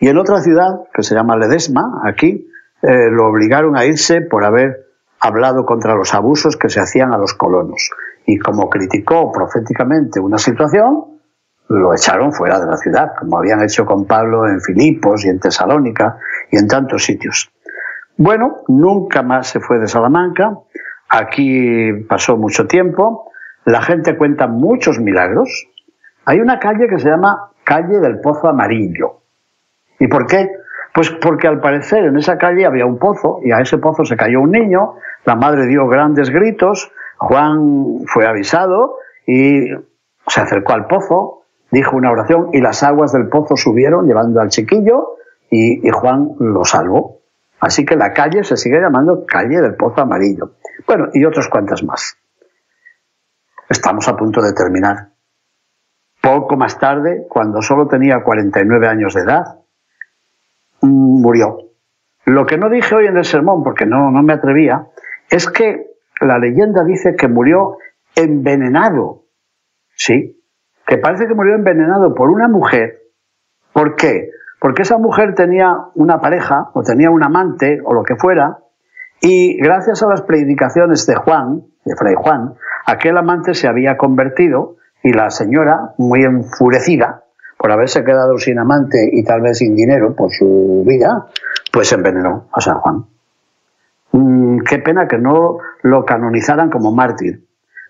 Y 0.00 0.08
en 0.08 0.18
otra 0.18 0.42
ciudad, 0.42 0.82
que 0.92 1.02
se 1.02 1.14
llama 1.14 1.38
Ledesma, 1.38 2.02
aquí, 2.04 2.50
eh, 2.82 3.08
lo 3.10 3.28
obligaron 3.28 3.76
a 3.76 3.86
irse 3.86 4.20
por 4.20 4.44
haber 4.44 4.88
hablado 5.18 5.64
contra 5.64 5.94
los 5.94 6.12
abusos 6.12 6.58
que 6.58 6.68
se 6.68 6.80
hacían 6.80 7.14
a 7.14 7.18
los 7.18 7.32
colonos. 7.32 7.90
Y 8.26 8.38
como 8.38 8.68
criticó 8.68 9.32
proféticamente 9.32 10.20
una 10.20 10.36
situación, 10.36 11.18
lo 11.68 11.94
echaron 11.94 12.34
fuera 12.34 12.60
de 12.60 12.66
la 12.66 12.76
ciudad, 12.76 13.12
como 13.18 13.38
habían 13.38 13.62
hecho 13.62 13.86
con 13.86 14.06
Pablo 14.06 14.46
en 14.46 14.60
Filipos 14.60 15.24
y 15.24 15.28
en 15.28 15.40
Tesalónica 15.40 16.18
y 16.50 16.58
en 16.58 16.68
tantos 16.68 17.04
sitios. 17.06 17.50
Bueno, 18.18 18.62
nunca 18.68 19.22
más 19.22 19.48
se 19.48 19.60
fue 19.60 19.78
de 19.78 19.88
Salamanca, 19.88 20.58
aquí 21.08 21.92
pasó 22.08 22.36
mucho 22.36 22.66
tiempo, 22.66 23.30
la 23.64 23.82
gente 23.82 24.16
cuenta 24.16 24.46
muchos 24.46 24.98
milagros. 24.98 25.68
Hay 26.24 26.40
una 26.40 26.58
calle 26.58 26.88
que 26.88 26.98
se 26.98 27.08
llama 27.08 27.50
Calle 27.64 27.98
del 28.00 28.20
Pozo 28.20 28.48
Amarillo. 28.48 29.20
¿Y 29.98 30.08
por 30.08 30.26
qué? 30.26 30.50
Pues 30.94 31.10
porque 31.10 31.46
al 31.46 31.60
parecer 31.60 32.04
en 32.04 32.16
esa 32.16 32.38
calle 32.38 32.64
había 32.64 32.86
un 32.86 32.98
pozo 32.98 33.40
y 33.42 33.52
a 33.52 33.60
ese 33.60 33.78
pozo 33.78 34.04
se 34.04 34.16
cayó 34.16 34.40
un 34.40 34.50
niño, 34.50 34.94
la 35.24 35.34
madre 35.34 35.66
dio 35.66 35.86
grandes 35.88 36.30
gritos, 36.30 36.90
Juan 37.18 38.00
fue 38.06 38.26
avisado 38.26 38.96
y 39.26 39.66
se 40.26 40.40
acercó 40.40 40.72
al 40.72 40.86
pozo, 40.86 41.42
dijo 41.70 41.96
una 41.96 42.10
oración 42.10 42.50
y 42.52 42.60
las 42.60 42.82
aguas 42.82 43.12
del 43.12 43.28
pozo 43.28 43.56
subieron 43.56 44.06
llevando 44.06 44.40
al 44.40 44.48
chiquillo 44.48 45.16
y, 45.50 45.88
Juan 45.90 46.30
lo 46.38 46.64
salvó. 46.64 47.15
Así 47.60 47.84
que 47.84 47.96
la 47.96 48.12
calle 48.12 48.44
se 48.44 48.56
sigue 48.56 48.80
llamando 48.80 49.24
calle 49.26 49.60
del 49.60 49.74
Pozo 49.74 50.02
Amarillo. 50.02 50.52
Bueno, 50.86 51.08
y 51.12 51.24
otras 51.24 51.48
cuantas 51.48 51.82
más. 51.82 52.18
Estamos 53.68 54.06
a 54.08 54.16
punto 54.16 54.40
de 54.42 54.52
terminar. 54.52 55.08
Poco 56.20 56.56
más 56.56 56.78
tarde, 56.78 57.26
cuando 57.28 57.62
solo 57.62 57.88
tenía 57.88 58.22
49 58.22 58.88
años 58.88 59.14
de 59.14 59.22
edad, 59.22 59.60
mm, 60.82 61.20
murió. 61.22 61.58
Lo 62.24 62.46
que 62.46 62.58
no 62.58 62.68
dije 62.68 62.94
hoy 62.94 63.06
en 63.06 63.16
el 63.16 63.24
sermón, 63.24 63.62
porque 63.62 63.86
no, 63.86 64.10
no 64.10 64.22
me 64.22 64.34
atrevía, 64.34 64.88
es 65.30 65.48
que 65.48 65.86
la 66.20 66.38
leyenda 66.38 66.84
dice 66.84 67.16
que 67.16 67.28
murió 67.28 67.78
envenenado. 68.14 69.24
Sí, 69.94 70.42
que 70.86 70.98
parece 70.98 71.26
que 71.26 71.34
murió 71.34 71.54
envenenado 71.54 72.14
por 72.14 72.30
una 72.30 72.48
mujer. 72.48 73.02
¿Por 73.72 73.96
qué? 73.96 74.30
Porque 74.58 74.82
esa 74.82 74.98
mujer 74.98 75.34
tenía 75.34 75.76
una 75.94 76.20
pareja 76.20 76.70
o 76.72 76.82
tenía 76.82 77.10
un 77.10 77.22
amante 77.22 77.80
o 77.84 77.92
lo 77.92 78.02
que 78.02 78.16
fuera, 78.16 78.58
y 79.20 79.56
gracias 79.58 80.02
a 80.02 80.08
las 80.08 80.22
predicaciones 80.22 81.06
de 81.06 81.14
Juan, 81.14 81.62
de 81.84 81.94
Fray 81.96 82.14
Juan, 82.16 82.54
aquel 82.86 83.16
amante 83.16 83.54
se 83.54 83.68
había 83.68 83.96
convertido 83.96 84.76
y 85.02 85.12
la 85.12 85.30
señora, 85.30 85.94
muy 85.98 86.24
enfurecida 86.24 87.22
por 87.58 87.70
haberse 87.70 88.04
quedado 88.04 88.38
sin 88.38 88.58
amante 88.58 89.08
y 89.12 89.24
tal 89.24 89.40
vez 89.40 89.56
sin 89.58 89.74
dinero 89.74 90.14
por 90.14 90.30
su 90.32 90.84
vida, 90.86 91.26
pues 91.72 91.92
envenenó 91.92 92.48
a 92.52 92.60
San 92.60 92.78
Juan. 92.78 93.06
Mm, 94.12 94.58
qué 94.60 94.78
pena 94.78 95.08
que 95.08 95.18
no 95.18 95.58
lo 95.82 96.04
canonizaran 96.04 96.70
como 96.70 96.92
mártir. 96.92 97.44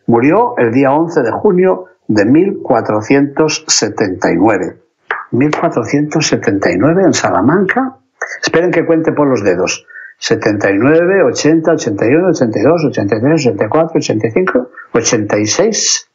Murió 0.07 0.57
el 0.59 0.73
día 0.73 0.93
11 0.93 1.23
de 1.23 1.33
junio 1.33 1.87
de 2.07 2.25
1479. 2.25 4.86
1479 5.33 7.03
en 7.03 7.13
Salamanca. 7.15 7.99
Esperen 8.43 8.71
que 8.71 8.85
cuente 8.85 9.13
por 9.13 9.29
los 9.29 9.43
dedos. 9.43 9.87
79, 10.19 11.23
80, 11.23 11.73
81, 11.73 12.29
82, 12.29 12.85
83, 12.87 13.47
84, 13.47 13.99
85, 13.99 14.71
86. 14.93 16.11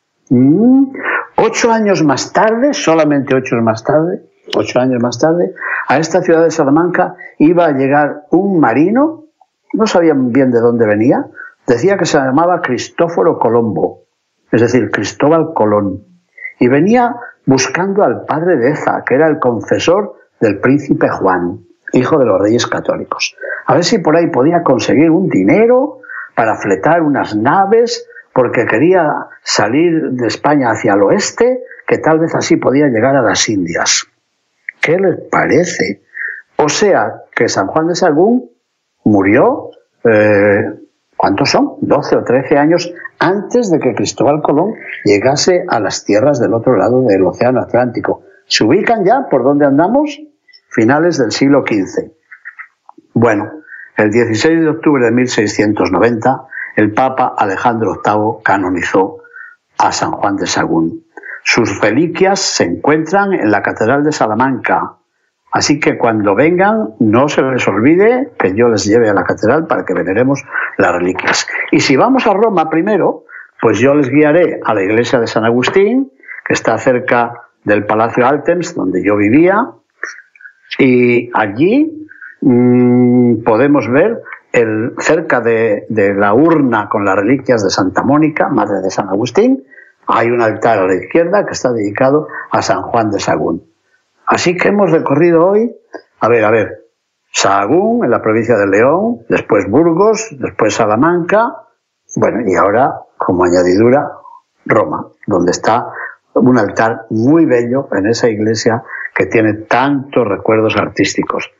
Ocho 1.38 1.72
años 1.72 2.04
más 2.04 2.34
tarde, 2.34 2.74
solamente 2.74 3.36
ocho 3.36 3.56
más 3.58 3.84
tarde, 3.84 4.30
ocho 4.56 4.80
años 4.80 5.02
más 5.02 5.20
tarde, 5.20 5.54
a 5.88 5.98
esta 5.98 6.22
ciudad 6.22 6.44
de 6.44 6.52
Salamanca 6.52 7.16
iba 7.38 7.66
a 7.66 7.72
llegar 7.72 8.24
un 8.32 8.60
marino, 8.60 9.26
no 9.74 9.88
sabían 9.88 10.32
bien 10.32 10.52
de 10.52 10.60
dónde 10.60 10.86
venía, 10.86 11.26
decía 11.68 11.98
que 11.98 12.06
se 12.06 12.18
llamaba 12.18 12.62
Cristóforo 12.62 13.40
Colombo, 13.40 14.04
es 14.52 14.62
decir, 14.62 14.90
Cristóbal 14.92 15.54
Colón, 15.54 16.06
y 16.60 16.68
venía 16.68 17.16
buscando 17.46 18.04
al 18.04 18.26
padre 18.26 18.58
de 18.58 18.72
Eza, 18.72 19.04
que 19.06 19.16
era 19.16 19.28
el 19.28 19.40
confesor 19.40 20.16
del 20.40 20.60
príncipe 20.60 21.10
Juan, 21.10 21.60
hijo 21.94 22.18
de 22.18 22.26
los 22.26 22.42
reyes 22.42 22.68
católicos. 22.68 23.36
A 23.66 23.76
ver 23.76 23.84
si 23.84 24.00
por 24.00 24.16
ahí 24.16 24.28
podía 24.28 24.64
conseguir 24.64 25.10
un 25.10 25.30
dinero 25.30 26.00
para 26.36 26.56
fletar 26.56 27.02
unas 27.02 27.36
naves, 27.36 28.08
porque 28.34 28.66
quería 28.66 29.28
salir 29.44 30.12
de 30.12 30.28
España 30.28 30.72
hacia 30.72 30.94
el 30.94 31.04
oeste, 31.04 31.64
que 31.86 31.98
tal 31.98 32.20
vez 32.20 32.34
así 32.36 32.56
podía 32.56 32.88
llegar 32.88 33.16
a 33.16 33.22
las 33.22 33.50
Indias. 33.50 34.08
¿Qué 34.80 34.98
les 34.98 35.20
parece? 35.30 36.02
O 36.58 36.70
sea, 36.70 37.24
que 37.36 37.50
San 37.50 37.68
Juan 37.68 37.88
de 37.88 37.96
Sagún 37.96 38.50
murió, 39.04 39.72
eh, 40.04 40.81
¿cuántos 41.22 41.52
son? 41.52 41.76
12 41.82 42.16
o 42.16 42.24
13 42.24 42.58
años 42.58 42.92
antes 43.20 43.70
de 43.70 43.80
que 43.80 43.94
Cristóbal 43.94 44.42
Colón 44.42 44.74
llegase 45.06 45.64
a 45.68 45.80
las 45.80 46.04
tierras 46.04 46.40
del 46.40 46.56
otro 46.56 46.76
lado 46.76 47.04
del 47.04 47.24
Océano 47.24 47.62
Atlántico. 47.62 48.24
¿Se 48.48 48.64
ubican 48.64 49.06
ya 49.06 49.28
por 49.30 49.44
dónde 49.44 49.68
andamos? 49.68 50.20
Finales 50.70 51.20
del 51.20 51.32
siglo 51.32 51.64
XV. 51.64 52.10
Bueno, 53.14 53.52
el 53.98 54.10
16 54.10 54.62
de 54.62 54.70
octubre 54.70 55.06
de 55.06 55.12
1690, 55.12 56.48
el 56.76 56.92
Papa 56.92 57.36
Alejandro 57.38 58.02
VIII 58.04 58.44
canonizó 58.44 59.18
a 59.78 59.92
San 59.92 60.14
Juan 60.14 60.38
de 60.38 60.48
Sagún. 60.48 61.06
Sus 61.44 61.80
reliquias 61.82 62.40
se 62.40 62.64
encuentran 62.64 63.34
en 63.34 63.52
la 63.52 63.62
Catedral 63.62 64.04
de 64.04 64.12
Salamanca, 64.12 64.96
así 65.52 65.80
que 65.80 65.98
cuando 65.98 66.36
vengan 66.36 66.96
no 67.00 67.28
se 67.30 67.42
les 67.42 67.68
olvide 67.68 68.30
que 68.40 68.56
yo 68.56 68.70
les 68.70 68.86
lleve 68.86 69.10
a 69.10 69.14
la 69.14 69.24
catedral 69.24 69.68
para 69.68 69.86
que 69.86 69.94
veneremos 69.94 70.44
las 70.78 70.94
reliquias. 70.94 71.48
Y 71.72 71.82
si 71.82 71.96
vamos 71.96 72.26
a 72.28 72.34
Roma 72.34 72.70
primero, 72.70 73.26
pues 73.62 73.80
yo 73.80 73.94
les 73.94 74.10
guiaré 74.10 74.60
a 74.64 74.74
la 74.74 74.82
iglesia 74.82 75.20
de 75.20 75.28
San 75.28 75.46
Agustín, 75.46 76.12
que 76.46 76.54
está 76.54 76.78
cerca 76.78 77.34
del 77.64 77.86
Palacio 77.86 78.26
Altems, 78.26 78.74
donde 78.74 79.04
yo 79.04 79.16
vivía, 79.18 79.70
y 80.80 81.30
allí 81.34 82.08
mmm, 82.42 83.44
podemos 83.44 83.88
ver 83.90 84.22
el, 84.52 84.94
cerca 84.98 85.42
de, 85.42 85.86
de, 85.90 86.14
la 86.14 86.34
urna 86.34 86.90
con 86.90 87.06
las 87.06 87.16
reliquias 87.16 87.64
de 87.64 87.70
Santa 87.70 88.04
Mónica, 88.04 88.50
madre 88.50 88.82
de 88.82 88.90
San 88.90 89.10
Agustín, 89.10 89.64
hay 90.08 90.30
un 90.30 90.42
altar 90.42 90.80
a 90.80 90.88
la 90.88 90.96
izquierda 90.96 91.46
que 91.46 91.54
está 91.54 91.72
dedicado 91.72 92.28
a 92.52 92.62
San 92.62 92.82
Juan 92.82 93.12
de 93.12 93.20
Sagún. 93.20 93.71
Así 94.32 94.56
que 94.56 94.70
hemos 94.70 94.90
recorrido 94.90 95.46
hoy, 95.46 95.76
a 96.22 96.30
ver, 96.30 96.46
a 96.46 96.52
ver, 96.52 96.86
Sagún 97.34 98.06
en 98.06 98.12
la 98.12 98.22
provincia 98.22 98.56
de 98.56 98.66
León, 98.66 99.26
después 99.28 99.70
Burgos, 99.70 100.30
después 100.32 100.74
Salamanca, 100.74 101.54
bueno, 102.16 102.50
y 102.50 102.56
ahora, 102.56 102.94
como 103.18 103.44
añadidura, 103.44 104.10
Roma, 104.66 105.06
donde 105.28 105.52
está 105.52 105.86
un 106.34 106.58
altar 106.58 107.08
muy 107.10 107.46
bello 107.46 107.90
en 107.92 108.08
esa 108.08 108.30
iglesia 108.30 108.82
que 109.14 109.26
tiene 109.26 109.54
tantos 109.54 110.26
recuerdos 110.26 110.78
artísticos. 110.78 111.52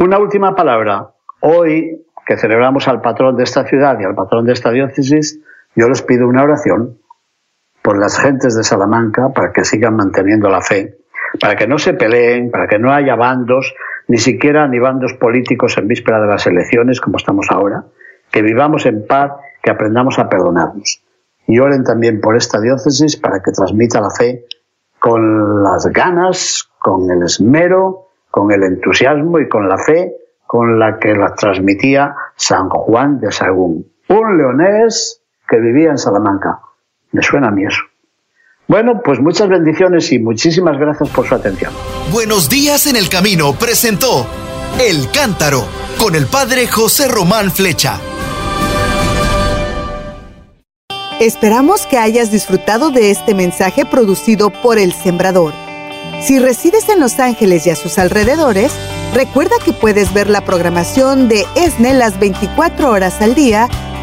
Una 0.00 0.18
última 0.18 0.54
palabra. 0.54 1.08
Hoy, 1.40 2.04
que 2.26 2.36
celebramos 2.36 2.86
al 2.86 3.00
patrón 3.00 3.38
de 3.38 3.44
esta 3.44 3.64
ciudad 3.64 3.98
y 3.98 4.04
al 4.04 4.14
patrón 4.14 4.44
de 4.44 4.52
esta 4.52 4.70
diócesis, 4.70 5.40
yo 5.74 5.88
les 5.88 6.02
pido 6.02 6.28
una 6.28 6.42
oración 6.42 6.98
por 7.80 7.98
las 7.98 8.18
gentes 8.18 8.54
de 8.54 8.62
Salamanca 8.62 9.30
para 9.30 9.52
que 9.52 9.64
sigan 9.64 9.96
manteniendo 9.96 10.50
la 10.50 10.60
fe, 10.60 10.98
para 11.40 11.56
que 11.56 11.66
no 11.66 11.78
se 11.78 11.94
peleen, 11.94 12.50
para 12.50 12.66
que 12.66 12.78
no 12.78 12.92
haya 12.92 13.16
bandos, 13.16 13.74
ni 14.08 14.18
siquiera 14.18 14.68
ni 14.68 14.78
bandos 14.78 15.14
políticos 15.14 15.76
en 15.78 15.88
víspera 15.88 16.20
de 16.20 16.28
las 16.28 16.46
elecciones 16.46 17.00
como 17.00 17.16
estamos 17.16 17.46
ahora, 17.50 17.84
que 18.30 18.42
vivamos 18.42 18.86
en 18.86 19.06
paz, 19.06 19.32
que 19.62 19.70
aprendamos 19.70 20.18
a 20.18 20.28
perdonarnos. 20.28 21.02
Y 21.46 21.58
oren 21.58 21.84
también 21.84 22.20
por 22.20 22.36
esta 22.36 22.60
diócesis 22.60 23.16
para 23.16 23.42
que 23.42 23.52
transmita 23.52 24.00
la 24.00 24.10
fe 24.10 24.46
con 24.98 25.62
las 25.62 25.86
ganas, 25.86 26.70
con 26.78 27.10
el 27.10 27.22
esmero, 27.22 28.08
con 28.30 28.50
el 28.50 28.62
entusiasmo 28.64 29.38
y 29.38 29.48
con 29.48 29.68
la 29.68 29.78
fe 29.78 30.14
con 30.46 30.78
la 30.78 30.98
que 30.98 31.14
la 31.14 31.34
transmitía 31.34 32.14
San 32.36 32.68
Juan 32.68 33.18
de 33.18 33.32
Sagún, 33.32 33.90
un 34.08 34.38
leonés 34.38 35.22
que 35.48 35.58
vivía 35.58 35.90
en 35.90 35.98
Salamanca. 35.98 36.60
Me 37.12 37.22
suena 37.22 37.48
a 37.48 37.50
mí 37.50 37.64
eso. 37.64 37.82
Bueno, 38.66 39.02
pues 39.04 39.20
muchas 39.20 39.48
bendiciones 39.48 40.10
y 40.12 40.18
muchísimas 40.18 40.78
gracias 40.78 41.10
por 41.10 41.28
su 41.28 41.34
atención. 41.34 41.72
Buenos 42.10 42.48
días 42.48 42.86
en 42.86 42.96
el 42.96 43.10
camino 43.10 43.52
presentó 43.52 44.26
El 44.80 45.10
Cántaro 45.10 45.66
con 45.98 46.14
el 46.14 46.26
padre 46.26 46.66
José 46.66 47.08
Román 47.08 47.50
Flecha. 47.50 48.00
Esperamos 51.20 51.86
que 51.86 51.98
hayas 51.98 52.32
disfrutado 52.32 52.90
de 52.90 53.10
este 53.10 53.34
mensaje 53.34 53.84
producido 53.84 54.50
por 54.50 54.78
El 54.78 54.92
Sembrador. 54.92 55.52
Si 56.22 56.38
resides 56.38 56.88
en 56.88 57.00
Los 57.00 57.20
Ángeles 57.20 57.66
y 57.66 57.70
a 57.70 57.76
sus 57.76 57.98
alrededores, 57.98 58.72
recuerda 59.14 59.56
que 59.62 59.72
puedes 59.72 60.12
ver 60.14 60.28
la 60.30 60.44
programación 60.44 61.28
de 61.28 61.44
ESNE 61.54 61.94
las 61.94 62.18
24 62.18 62.90
horas 62.90 63.20
al 63.20 63.34
día 63.34 63.68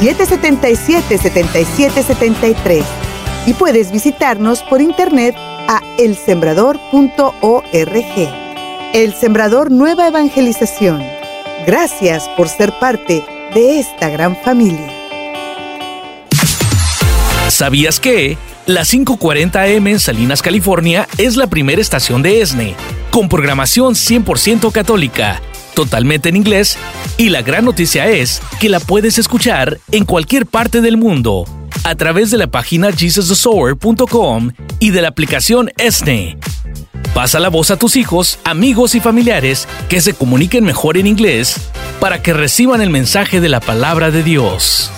773-777-7773 0.00 2.84
y 3.46 3.54
puedes 3.54 3.92
visitarnos 3.92 4.62
por 4.62 4.80
internet 4.80 5.34
a 5.36 5.82
elsembrador.org. 5.98 7.70
El 8.92 9.14
Sembrador 9.14 9.70
Nueva 9.70 10.08
Evangelización. 10.08 11.00
Gracias 11.66 12.28
por 12.36 12.48
ser 12.48 12.72
parte 12.80 13.24
de 13.54 13.78
esta 13.78 14.08
gran 14.08 14.36
familia. 14.36 14.92
¿Sabías 17.48 18.00
que? 18.00 18.36
La 18.66 18.82
540M 18.82 19.90
en 19.90 19.98
Salinas, 19.98 20.42
California 20.42 21.08
es 21.18 21.36
la 21.36 21.48
primera 21.48 21.80
estación 21.80 22.22
de 22.22 22.40
ESNE, 22.40 22.76
con 23.10 23.28
programación 23.28 23.94
100% 23.94 24.70
católica, 24.70 25.42
totalmente 25.84 26.28
en 26.28 26.36
inglés, 26.36 26.76
y 27.16 27.30
la 27.30 27.40
gran 27.40 27.64
noticia 27.64 28.06
es 28.08 28.42
que 28.58 28.68
la 28.68 28.80
puedes 28.80 29.16
escuchar 29.16 29.78
en 29.92 30.04
cualquier 30.04 30.44
parte 30.44 30.82
del 30.82 30.98
mundo 30.98 31.46
a 31.84 31.94
través 31.94 32.30
de 32.30 32.36
la 32.36 32.48
página 32.48 32.92
jesusthesower.com 32.92 34.50
y 34.78 34.90
de 34.90 35.00
la 35.00 35.08
aplicación 35.08 35.70
ESNE. 35.78 36.36
Pasa 37.14 37.40
la 37.40 37.48
voz 37.48 37.70
a 37.70 37.78
tus 37.78 37.96
hijos, 37.96 38.38
amigos 38.44 38.94
y 38.94 39.00
familiares 39.00 39.66
que 39.88 40.02
se 40.02 40.12
comuniquen 40.12 40.64
mejor 40.64 40.98
en 40.98 41.06
inglés 41.06 41.56
para 41.98 42.22
que 42.22 42.34
reciban 42.34 42.82
el 42.82 42.90
mensaje 42.90 43.40
de 43.40 43.48
la 43.48 43.60
palabra 43.60 44.10
de 44.10 44.22
Dios. 44.22 44.92